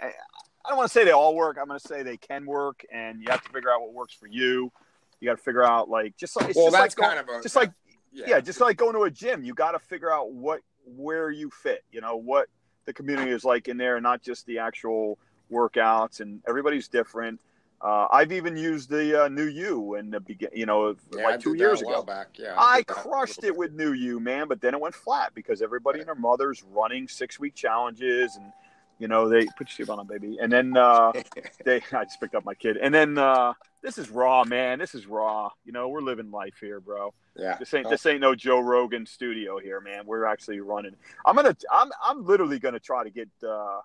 [0.00, 1.56] I I don't want to say they all work.
[1.60, 4.12] I'm going to say they can work, and you have to figure out what works
[4.12, 4.72] for you.
[5.20, 7.36] You got to figure out like just like it's well, just that's like kind going,
[7.36, 7.70] of a just like
[8.12, 8.26] yeah.
[8.28, 9.44] yeah, just like going to a gym.
[9.44, 11.84] You got to figure out what where you fit.
[11.92, 12.48] You know what
[12.86, 15.18] the community is like in there, and not just the actual
[15.50, 16.20] workouts.
[16.20, 17.40] And everybody's different.
[17.82, 21.30] Uh, I've even used the uh, new you in the begin, you know, Yeah, I
[21.30, 22.02] like two years ago.
[22.02, 22.28] back.
[22.34, 22.86] Yeah, I that.
[22.88, 26.14] crushed it with new you, man, but then it went flat because everybody and their
[26.14, 28.52] mothers running six week challenges and
[28.98, 30.36] you know they put your seatbelt on, baby.
[30.42, 31.12] And then uh,
[31.64, 32.76] they I just picked up my kid.
[32.76, 34.78] And then uh, this is raw, man.
[34.78, 35.50] This is raw.
[35.64, 37.14] You know, we're living life here, bro.
[37.34, 37.56] yeah.
[37.58, 40.02] This ain't this ain't no Joe Rogan studio here, man.
[40.04, 40.96] We're actually running.
[41.24, 43.80] I'm gonna I'm I'm literally gonna try to get uh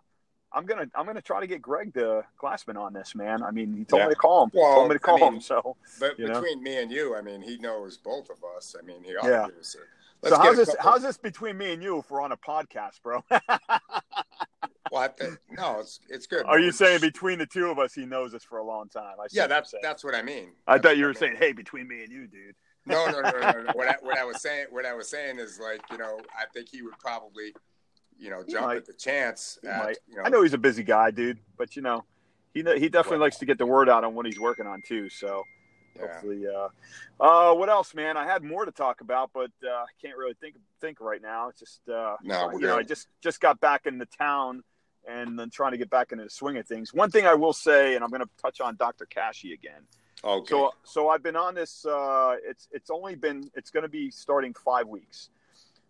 [0.56, 3.44] I'm gonna I'm gonna try to get Greg the Glassman on this, man.
[3.44, 4.08] I mean, he told Yeah.
[4.08, 4.52] me to call him.
[4.54, 5.42] Well, told me to I call mean, him.
[5.42, 6.42] So But You know?
[6.42, 8.76] between me and you, I mean, he knows both of us.
[8.80, 9.44] I mean, he Yeah.
[9.44, 9.82] obviously.
[10.24, 13.24] so how's this how's this between me and you if we're on a podcast, bro?
[14.92, 16.46] Well, I no, it's it's good.
[16.46, 19.16] Are you saying between the two of us, he knows us for a long time?
[19.20, 20.52] I Yeah, that's that's what I mean.
[20.68, 23.20] I That's thought you were I saying, "Hey, between me and you, dude." No, no,
[23.22, 23.72] no, no, no.
[23.74, 26.46] What I, what I was saying, what I was saying is like, you know, I
[26.54, 27.54] think he would probably,
[28.20, 29.60] you know, jump at the chance.
[29.68, 29.98] At.
[30.08, 32.04] You know, I know he's a busy guy, dude, but you know,
[32.54, 34.82] he he definitely Well- likes to get the word out on what he's working on
[34.82, 35.10] too.
[35.10, 35.44] So
[35.96, 36.02] yeah.
[36.02, 36.70] hopefully, uh,
[37.20, 38.18] uh, what else, man?
[38.18, 41.50] I had more to talk about, but uh, I can't really think think right now.
[41.50, 44.64] It's just uh, No, you know, I just just got back in the town
[45.08, 46.94] and then trying to get back into the swing of things.
[46.94, 49.06] One thing I will say, and I'm going to touch on Dr.
[49.06, 49.82] Kashey again.
[50.24, 50.50] Okay.
[50.50, 51.86] So so I've been on this.
[51.86, 55.30] Uh, it's it's only been it's going to be starting five weeks.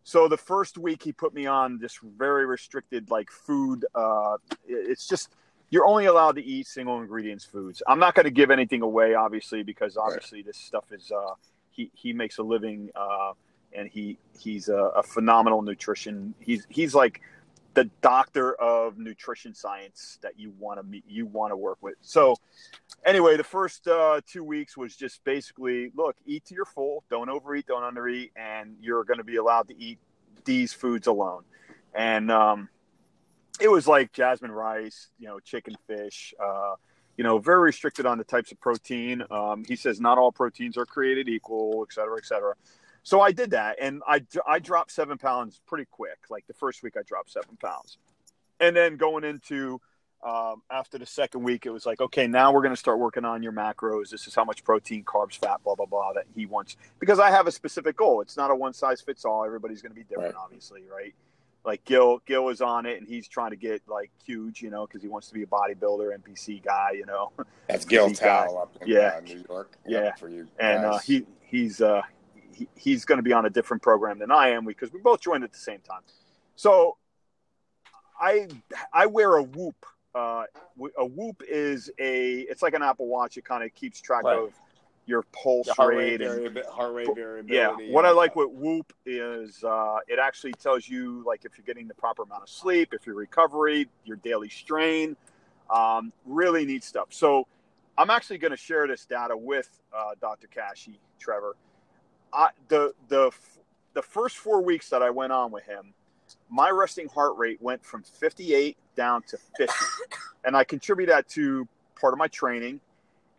[0.06, 3.86] So the first week he put me on this very restricted like food.
[3.96, 4.38] Uh,
[4.68, 5.30] it's just
[5.72, 7.82] you're only allowed to eat single ingredients foods.
[7.88, 11.34] I'm not going to give anything away, obviously, because obviously this stuff is uh,
[11.72, 13.34] he he makes a living uh,
[13.74, 16.36] and he he's a, a phenomenal nutrition.
[16.40, 17.22] He's he's like
[17.76, 21.96] the doctor of nutrition science that you want to meet you want to work with.
[22.02, 22.36] So
[23.06, 27.30] anyway, the first uh, two weeks was just basically look, eat to your full, don't
[27.30, 30.00] overeat, don't undereat, and you're going to be allowed to eat
[30.46, 31.44] these foods alone.
[31.94, 32.70] And um,
[33.60, 36.76] it was like jasmine rice, you know, chicken, fish, uh,
[37.18, 39.24] you know, very restricted on the types of protein.
[39.32, 42.54] Um, he says not all proteins are created equal, et cetera, et cetera.
[43.06, 46.18] So I did that, and I I dropped seven pounds pretty quick.
[46.32, 48.00] Like the first week, I dropped seven pounds,
[48.60, 49.80] and then going into
[50.26, 53.24] um, after the second week, it was like, okay, now we're going to start working
[53.24, 54.10] on your macros.
[54.10, 57.30] This is how much protein, carbs, fat, blah blah blah that he wants because I
[57.30, 58.22] have a specific goal.
[58.22, 59.46] It's not a one size fits all.
[59.46, 60.44] Everybody's going to be different, Right.
[60.44, 61.14] obviously, right?
[61.64, 64.88] Like Gil, Gil is on it, and he's trying to get like huge, you know,
[64.88, 67.32] because he wants to be a bodybuilder, NPC guy, you know.
[67.68, 68.10] That's Gil.
[68.10, 69.14] Tal up in Yeah.
[69.18, 69.78] uh, New York.
[69.88, 70.06] Yeah.
[70.06, 70.48] Yep, For you.
[70.60, 72.02] and uh, he he's uh,
[72.56, 75.20] he, he's going to be on a different program than I am because we both
[75.22, 76.02] joined at the same time.
[76.56, 76.98] So
[78.20, 78.48] I
[78.94, 79.76] I wear a Whoop.
[80.14, 80.44] Uh,
[80.98, 83.38] a Whoop is a it's like an Apple Watch.
[83.38, 84.38] It kind of keeps track Right.
[84.40, 84.54] of
[85.08, 87.86] your pulse heart rate rate, and heart rate variability.
[87.86, 87.94] yeah.
[87.94, 91.88] What I like with Whoop is uh, it actually tells you like if you're getting
[91.88, 95.16] the proper amount of sleep, if your recovery, your daily strain.
[95.70, 97.08] Um, really neat stuff.
[97.10, 97.48] So
[97.98, 100.48] I'm actually going to share this data with uh, Dr.
[100.48, 101.56] Kashey, Trevor.
[102.36, 103.32] I, the the
[103.94, 105.94] the first four weeks that I went on with him,
[106.50, 109.74] my resting heart rate went from 58 down to 50,
[110.44, 111.68] and I contribute that to
[112.00, 112.82] part of my training,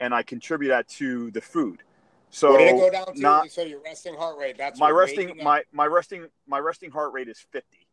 [0.00, 1.82] and I contribute that to the food.
[2.30, 3.20] So what did it go down to?
[3.20, 4.56] not- so your resting heart rate.
[4.58, 7.86] That's my resting my my resting my resting heart rate is 50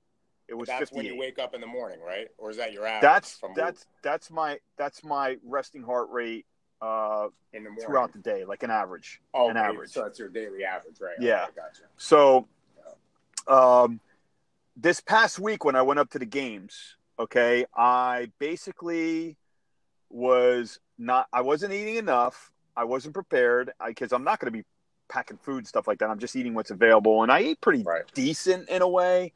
[0.47, 2.27] it was That's when you wake up in the morning, right?
[2.37, 3.01] Or is that your average?
[3.01, 6.45] that's from that's that's my that's my resting heart rate
[6.83, 9.91] uh in the morning throughout the day like an average Oh, an average.
[9.91, 11.15] So that's your daily average, right?
[11.19, 11.43] Yeah.
[11.45, 11.83] Okay, gotcha.
[11.97, 12.47] so
[13.47, 13.99] um
[14.75, 19.37] this past week when i went up to the games okay i basically
[20.09, 24.63] was not i wasn't eating enough i wasn't prepared because i'm not going to be
[25.09, 27.83] packing food and stuff like that i'm just eating what's available and i ate pretty
[27.83, 28.03] Right.
[28.13, 29.33] decent in a way.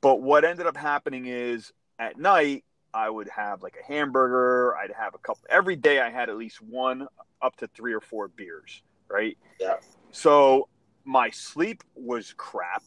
[0.00, 2.64] But what ended up happening is at night,
[2.94, 4.76] I would have like a hamburger.
[4.76, 6.00] I'd have a couple every day.
[6.00, 7.06] I had at least one
[7.40, 9.36] up to three or four beers, right?
[9.58, 9.76] Yeah.
[10.10, 10.68] So
[11.04, 12.84] my sleep was crap.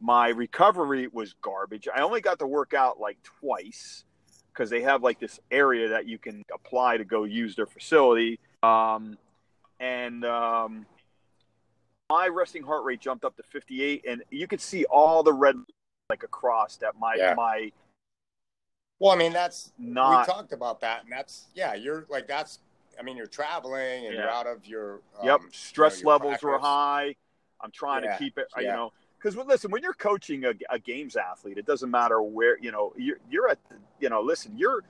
[0.00, 1.88] My recovery was garbage.
[1.94, 4.04] I only got to work out like twice
[4.52, 8.40] because they have like this area that you can apply to go use their facility.
[8.62, 9.16] Um,
[9.80, 10.86] and um,
[12.10, 15.56] my resting heart rate jumped up to 58, and you could see all the red
[16.10, 17.34] like across that my Yeah.
[17.34, 17.72] my
[18.98, 21.74] Well, I mean, that's not we talked about that, and that's yeah.
[21.74, 22.60] You're like that's.
[22.98, 25.02] I mean, you're traveling and you're out of your.
[25.20, 26.66] Um, yep stress you know, your levels were practice.
[26.66, 27.16] high.
[27.60, 28.74] I'm trying Yeah, to keep it, uh, you yeah.
[28.74, 32.70] know, because listen, when you're coaching a, a games athlete, it doesn't matter where you
[32.72, 33.58] know you're you're at.
[34.00, 34.82] You know, listen, you're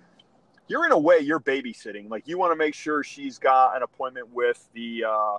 [0.69, 2.09] you're in a way you're babysitting.
[2.09, 5.39] Like you want to make sure she's got an appointment with the uh,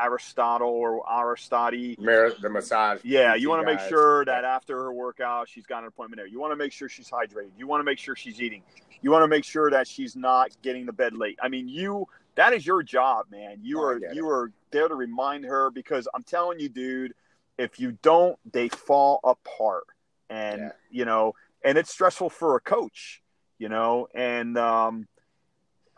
[0.00, 3.00] Aristotle or Aristati Mar- the massage.
[3.04, 6.26] Yeah, you want to make sure that after her workout, she's got an appointment there.
[6.26, 7.50] You want to make sure she's hydrated.
[7.56, 8.62] You want to make sure she's eating.
[9.00, 11.38] You want to make sure that she's not getting to bed late.
[11.42, 13.58] I mean, you that is your job, man.
[13.62, 17.14] You are you are there to remind her because I'm telling you, dude,
[17.58, 19.84] if you don't, they fall apart.
[20.30, 20.70] And Yeah.
[20.90, 21.34] you know,
[21.64, 23.22] and it's stressful for a coach,
[23.58, 25.08] you know, and um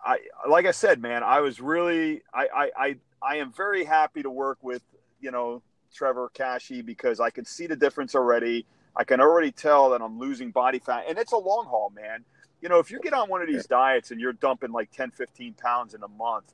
[0.05, 4.31] I like I said, man, I was really I I I, am very happy to
[4.31, 4.83] work with,
[5.21, 5.63] you know,
[5.93, 8.67] Trevor Kashey because I can see the difference already.
[8.97, 12.25] I can already tell that I'm losing body fat and it's a long haul, man.
[12.61, 15.13] You know, if you get on one of these diets and you're dumping like 10,
[15.13, 16.53] 15 pounds in a month,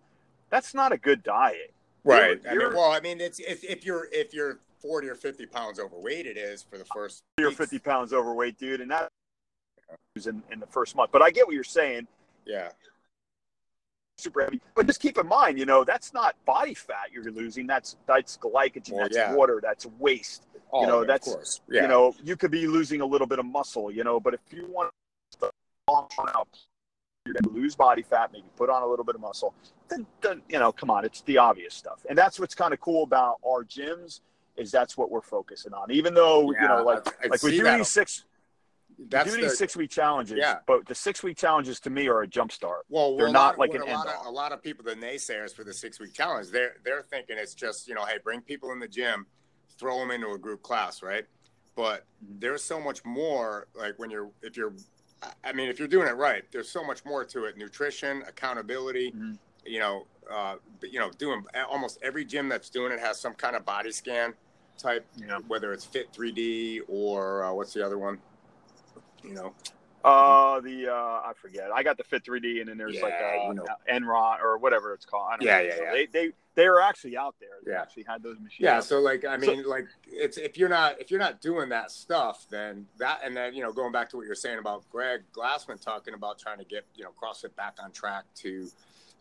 [0.50, 1.74] that's not a good diet.
[2.04, 2.40] Right.
[2.44, 5.44] You're- I mean, well, I mean, it's if, if you're if you're forty or fifty
[5.44, 7.24] pounds overweight, it is for the first.
[7.36, 7.58] You're weeks.
[7.58, 9.08] 50 pounds overweight, dude, and that
[10.14, 11.10] in, in the first month.
[11.12, 12.06] But I get what you're saying.
[12.46, 12.68] Yeah.
[14.18, 17.66] Super heavy, but just keep in mind, you know, that's not body fat you're losing.
[17.66, 19.34] That's that's glycogen, Well, that's yeah.
[19.34, 20.46] water, that's waste.
[20.72, 21.60] Oh, know, of that's-.
[21.68, 21.82] Yeah.
[21.82, 24.40] You know, you could be losing a little bit of muscle, you know, but if
[24.50, 24.90] you want
[25.40, 25.50] to
[25.88, 26.48] long out,
[27.26, 29.52] you're going to lose body fat, maybe put on a little bit of muscle.
[29.88, 32.80] Then, then you know, come on, it's the obvious stuff, and that's what's kind of
[32.80, 34.20] cool about our gyms
[34.56, 35.90] is that's what we're focusing on.
[35.90, 38.24] Even though you know, like I- I like we do these six,
[38.98, 40.58] That's do the, these six week challenges, Yeah.
[40.66, 42.86] but the six week challenges to me are a jump start.
[42.88, 45.54] Well, They're well, not like an a lot of a lot of people, the naysayers
[45.54, 48.72] for the six week challenge, they're they're thinking it's just you know, hey, bring people
[48.72, 49.26] in the gym,
[49.78, 51.26] throw them into a group class, right?
[51.74, 52.40] But Mhm.
[52.40, 53.66] there's so much more.
[53.74, 54.72] Like when you're if you're,
[55.44, 59.12] I- mean, if you're doing it right, there's so much more to it: nutrition, accountability.
[59.12, 59.38] Mhm.
[59.66, 63.34] You know, uh, but, you know, doing almost every gym that's doing it has some
[63.34, 64.32] kind of body scan
[64.78, 65.38] type, Yeah.
[65.48, 68.20] whether it's Fit 3D or uh, what's the other one?
[69.22, 69.54] You know,
[70.04, 71.70] Uh, the uh, I forget.
[71.72, 73.66] I got the Fit 3D, and then there's like Yeah, a you know.
[73.90, 75.28] Enron or whatever it's called.
[75.32, 75.64] I don't Yeah, know.
[75.64, 75.92] yeah, So yeah.
[75.92, 77.48] They they they are actually out there.
[77.64, 77.82] They Yeah.
[77.82, 78.60] actually had those machines.
[78.60, 81.68] Yeah, so like I So- mean, like it's if you're not if you're not doing
[81.70, 84.88] that stuff, then that and then you know going back to what you're saying about
[84.90, 88.68] Greg Glassman talking about trying to get you know CrossFit back on track to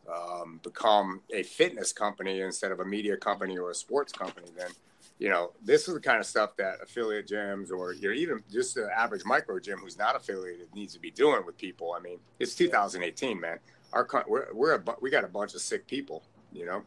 [0.07, 4.69] um, become a fitness company instead of a media company or a sports company, then
[5.17, 8.75] you know this is the kind of stuff that affiliate gyms or you're even just
[8.75, 11.93] the average micro gym who's not affiliated needs to be doing with people.
[11.97, 13.59] I mean, it's 2018, man.
[13.93, 16.83] Our we're we're a, we got a bunch of sick people, you know.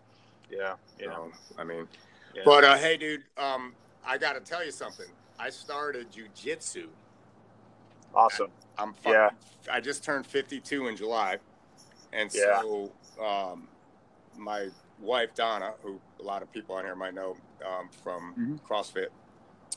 [0.50, 1.06] Yeah, yeah.
[1.14, 1.86] So, I mean,
[2.34, 2.42] yeah.
[2.44, 3.74] but uh, hey, dude, um,
[4.06, 5.06] I got to tell you something.
[5.38, 6.86] I started jujitsu.
[8.14, 8.50] awesome.
[8.78, 9.30] I'm fuck- Yeah.
[9.70, 11.38] I just turned 52 in July,
[12.12, 12.60] and Yeah.
[12.60, 13.68] so um,
[14.36, 14.68] my
[15.00, 17.36] wife Donna, who a lot of people on here might know
[17.66, 18.60] um, from Mhm.
[18.68, 19.08] CrossFit,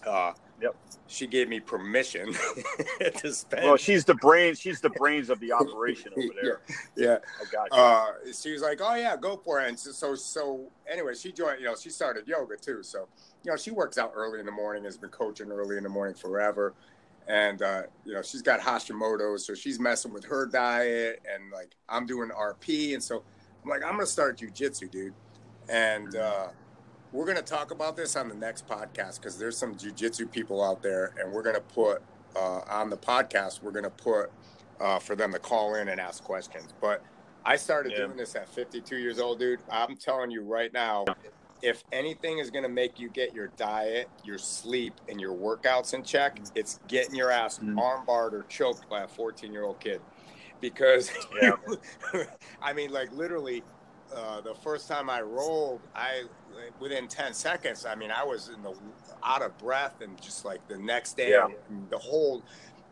[0.05, 0.75] uh, Yep.
[1.07, 2.33] she gave me permission
[3.17, 3.63] to spend.
[3.65, 4.59] Well, she's the brains.
[4.59, 6.61] She's the brains of the operation over there.
[6.95, 7.17] yeah.
[7.39, 7.77] I got you.
[7.77, 11.31] uh, she was like, "Oh yeah, go for it." And so, so, so, anyway, she
[11.31, 11.59] joined.
[11.59, 12.83] You know, she started yoga too.
[12.83, 13.07] So,
[13.43, 14.83] you know, she works out early in the morning.
[14.83, 16.73] Has been coaching early in the morning forever,
[17.27, 21.71] and uh, you know, she's got Hashimoto's, so she's messing with her diet, and like
[21.89, 23.23] I'm doing RP, and so
[23.63, 25.13] I'm like, I'm gonna start jujitsu, dude,
[25.69, 26.47] and uh,
[27.11, 30.81] we're gonna talk about this on the next podcast because there's some jujitsu people out
[30.81, 32.01] there, and we're gonna put
[32.35, 33.61] uh, on the podcast.
[33.61, 34.31] We're gonna put
[34.79, 37.03] uh, for them to call in and ask questions, but.
[37.43, 38.05] I started Yeah.
[38.05, 39.61] doing this at 52 years old, dude.
[39.71, 41.05] I'm telling you right now,
[41.63, 45.95] if anything is going to make you get your diet, your sleep, and your workouts
[45.95, 47.77] in check, it's getting your ass Mhm.
[47.79, 50.01] armbarred or choked by a 14 year old kid.
[50.61, 51.55] Because, Yeah.
[52.61, 53.63] I mean, like literally,
[54.15, 56.23] uh, the first time I rolled, I
[56.79, 58.73] within 10 seconds, I mean, I was in the
[59.23, 61.47] out of breath, and just like the next day, Yeah.
[61.89, 62.43] the whole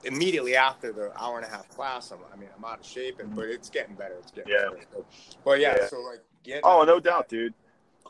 [0.05, 3.19] immediately after the hour and a half class, I'm, I mean, I'm out of shape,
[3.19, 3.35] and Mhm.
[3.35, 4.15] but it's getting better.
[4.15, 4.69] It's getting Yeah.
[4.69, 4.79] better.
[4.91, 5.05] So,
[5.43, 5.87] but yeah, Yeah.
[5.87, 7.53] so like get oh, no doubt, dude.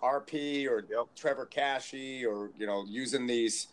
[0.02, 0.82] RP or
[1.16, 3.68] Trevor Kashey or you know using these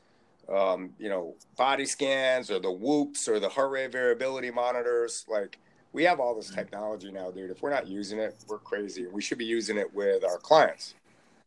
[0.48, 5.58] um, you know body scans or the whoops or the heart rate variability monitors like
[5.96, 9.22] we have all this technology now dude if we're not using it we're crazy we
[9.22, 10.94] should be using it with our clients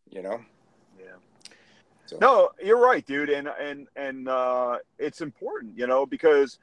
[0.09, 0.41] you know
[0.99, 1.05] Yeah.
[2.07, 6.57] So- No, you're right, dude, and and and uh, it's important, you know, because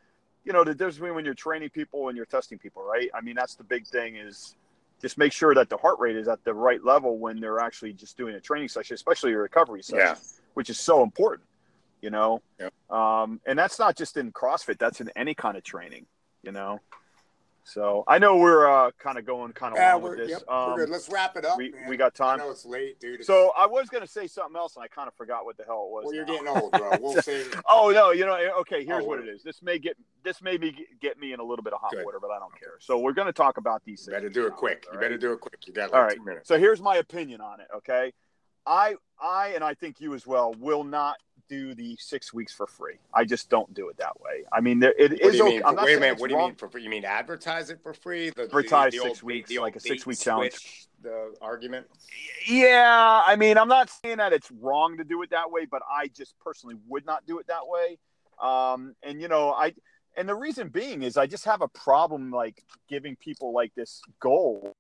[0.45, 3.09] you know the difference between when you're training people and you're testing people, right?
[3.15, 4.57] I mean, that's the big thing is
[5.01, 7.93] just make sure that the heart rate is at the right level when they're actually
[7.93, 10.17] just doing a training session, especially a recovery session, Yeah.
[10.55, 11.47] which is so important,
[12.03, 12.43] you know.
[12.59, 12.73] Yep.
[12.91, 16.07] Um, and that's not just in CrossFit; that's in any kind of training,
[16.43, 16.81] you know.
[17.69, 20.31] So I know we're uh, kind of going kind of yeah long with this.
[20.31, 21.89] yep, um, we're good let's wrap it up we, man.
[21.89, 22.41] we got time.
[22.41, 24.89] I know it's late dude It's- So I was gonna say something else, and I
[24.89, 26.05] kind of forgot what the hell it was.
[26.07, 28.85] well you're getting old bro we'll say Oh no, you know, okay.
[28.85, 29.43] Here's Oh, what it is.
[29.43, 32.05] This may get this may be get me in a little bit of hot Good.
[32.05, 32.75] water, but I don't care.
[32.79, 34.17] So we're going to talk about these you things.
[34.17, 36.17] better do it quick all you better do it quick you got All like right.
[36.19, 37.67] two minutes So here's my opinion on it.
[37.79, 38.13] Okay,
[38.65, 41.17] I I and I think you as well will not
[41.49, 42.97] do the six weeks for free.
[43.15, 44.45] I just don't do it that way.
[44.53, 45.51] I mean, there, it What is okay.
[45.51, 45.63] mean?
[45.65, 46.19] I'm not Wait a minute.
[46.21, 46.51] What do you wrong.
[46.51, 46.83] mean for free?
[46.83, 48.31] You mean advertise it for free?
[48.31, 50.89] The, Advertise the, six old, weeks, the like a six-week challenge.
[51.03, 51.87] The argument.
[52.49, 55.83] Yeah, I mean, I'm not saying that it's wrong to do it that way, but
[55.91, 57.99] I just personally would not do it that way.
[58.43, 59.75] Um, and you know, I
[60.17, 64.01] and the reason being is I just have a problem like giving people like this
[64.21, 64.73] goal,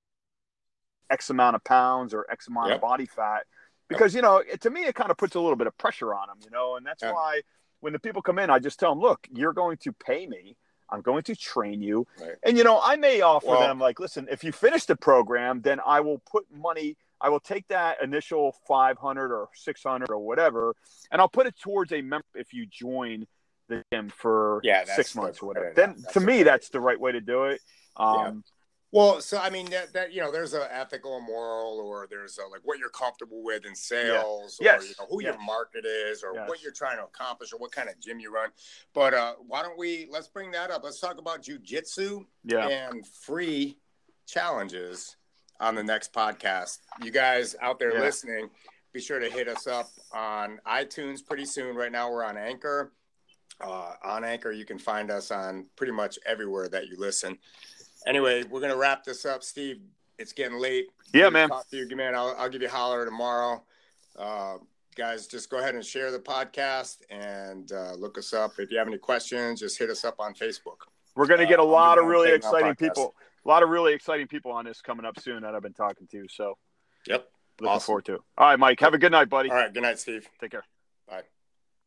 [1.11, 2.77] X amount of pounds or X amount Yep.
[2.77, 3.45] of body fat,
[3.89, 6.14] because you know, it, to me, it kind of puts a little bit of pressure
[6.14, 7.12] on them, you know, and that's Yeah.
[7.12, 7.41] why
[7.80, 10.57] when the people come in, I just tell them, look, you're going to pay me.
[10.89, 12.07] I'm going to train you.
[12.20, 12.37] Right.
[12.45, 15.61] And you know, I may offer Well- them like, listen, if you finish the program,
[15.61, 16.97] then I will put money.
[17.20, 20.74] I will take that initial 500 or 600 or whatever,
[21.11, 23.26] and I'll put it towards a member if you join
[23.68, 25.72] the gym for Yeah, six months the- or whatever.
[25.74, 26.43] Then to me, okay.
[26.45, 27.61] that's the right way to do it.
[27.97, 28.45] Um,
[28.93, 32.39] Well, so I mean that, that you know, there's a ethical, and moral, or there's
[32.39, 34.89] a, like what you're comfortable with in sales, or Yes.
[34.89, 35.34] you know who Yes.
[35.34, 36.49] your market is, or Yes.
[36.49, 38.51] what you're trying to accomplish, or what kind of gym you run.
[38.95, 40.84] But uh, why don't we let's bring that up?
[40.84, 42.68] Let's talk about jujitsu Yeah.
[42.68, 43.78] and free
[44.26, 45.16] challenges
[45.59, 46.78] on the next podcast.
[47.03, 48.01] You guys out there Yeah.
[48.01, 48.51] listening,
[48.93, 51.74] be sure to hit us up on iTunes pretty soon.
[51.76, 52.93] Right now, we're on Anchor.
[53.59, 57.39] Uh, on Anchor, you can find us on pretty much everywhere that you listen.
[58.07, 59.81] Anyway, we're gonna wrap this up, Steve.
[60.19, 60.87] It's getting late.
[61.13, 61.49] Yeah, man.
[61.49, 62.15] Talk to you, man.
[62.15, 63.63] I'll, I'll give you a holler tomorrow.
[64.19, 64.57] Uh,
[64.95, 68.53] guys, just go ahead and share the podcast and uh, look us up.
[68.59, 70.79] If you have any questions, just hit us up on Facebook.
[71.15, 73.15] We're going to get a Uh, lot gonna of really exciting people.
[73.45, 76.07] A lot of really exciting people on this coming up soon that I've been talking
[76.13, 76.27] to.
[76.29, 76.57] So
[77.09, 77.29] Yep.
[77.61, 77.87] looking Awesome.
[77.87, 78.15] forward to.
[78.15, 78.21] it.
[78.39, 78.81] All right, Mike.
[78.81, 79.51] Have a good night, buddy.
[79.51, 79.73] All right.
[79.73, 80.27] Good night, Steve.
[80.41, 80.65] Take care.
[81.07, 81.25] Bye.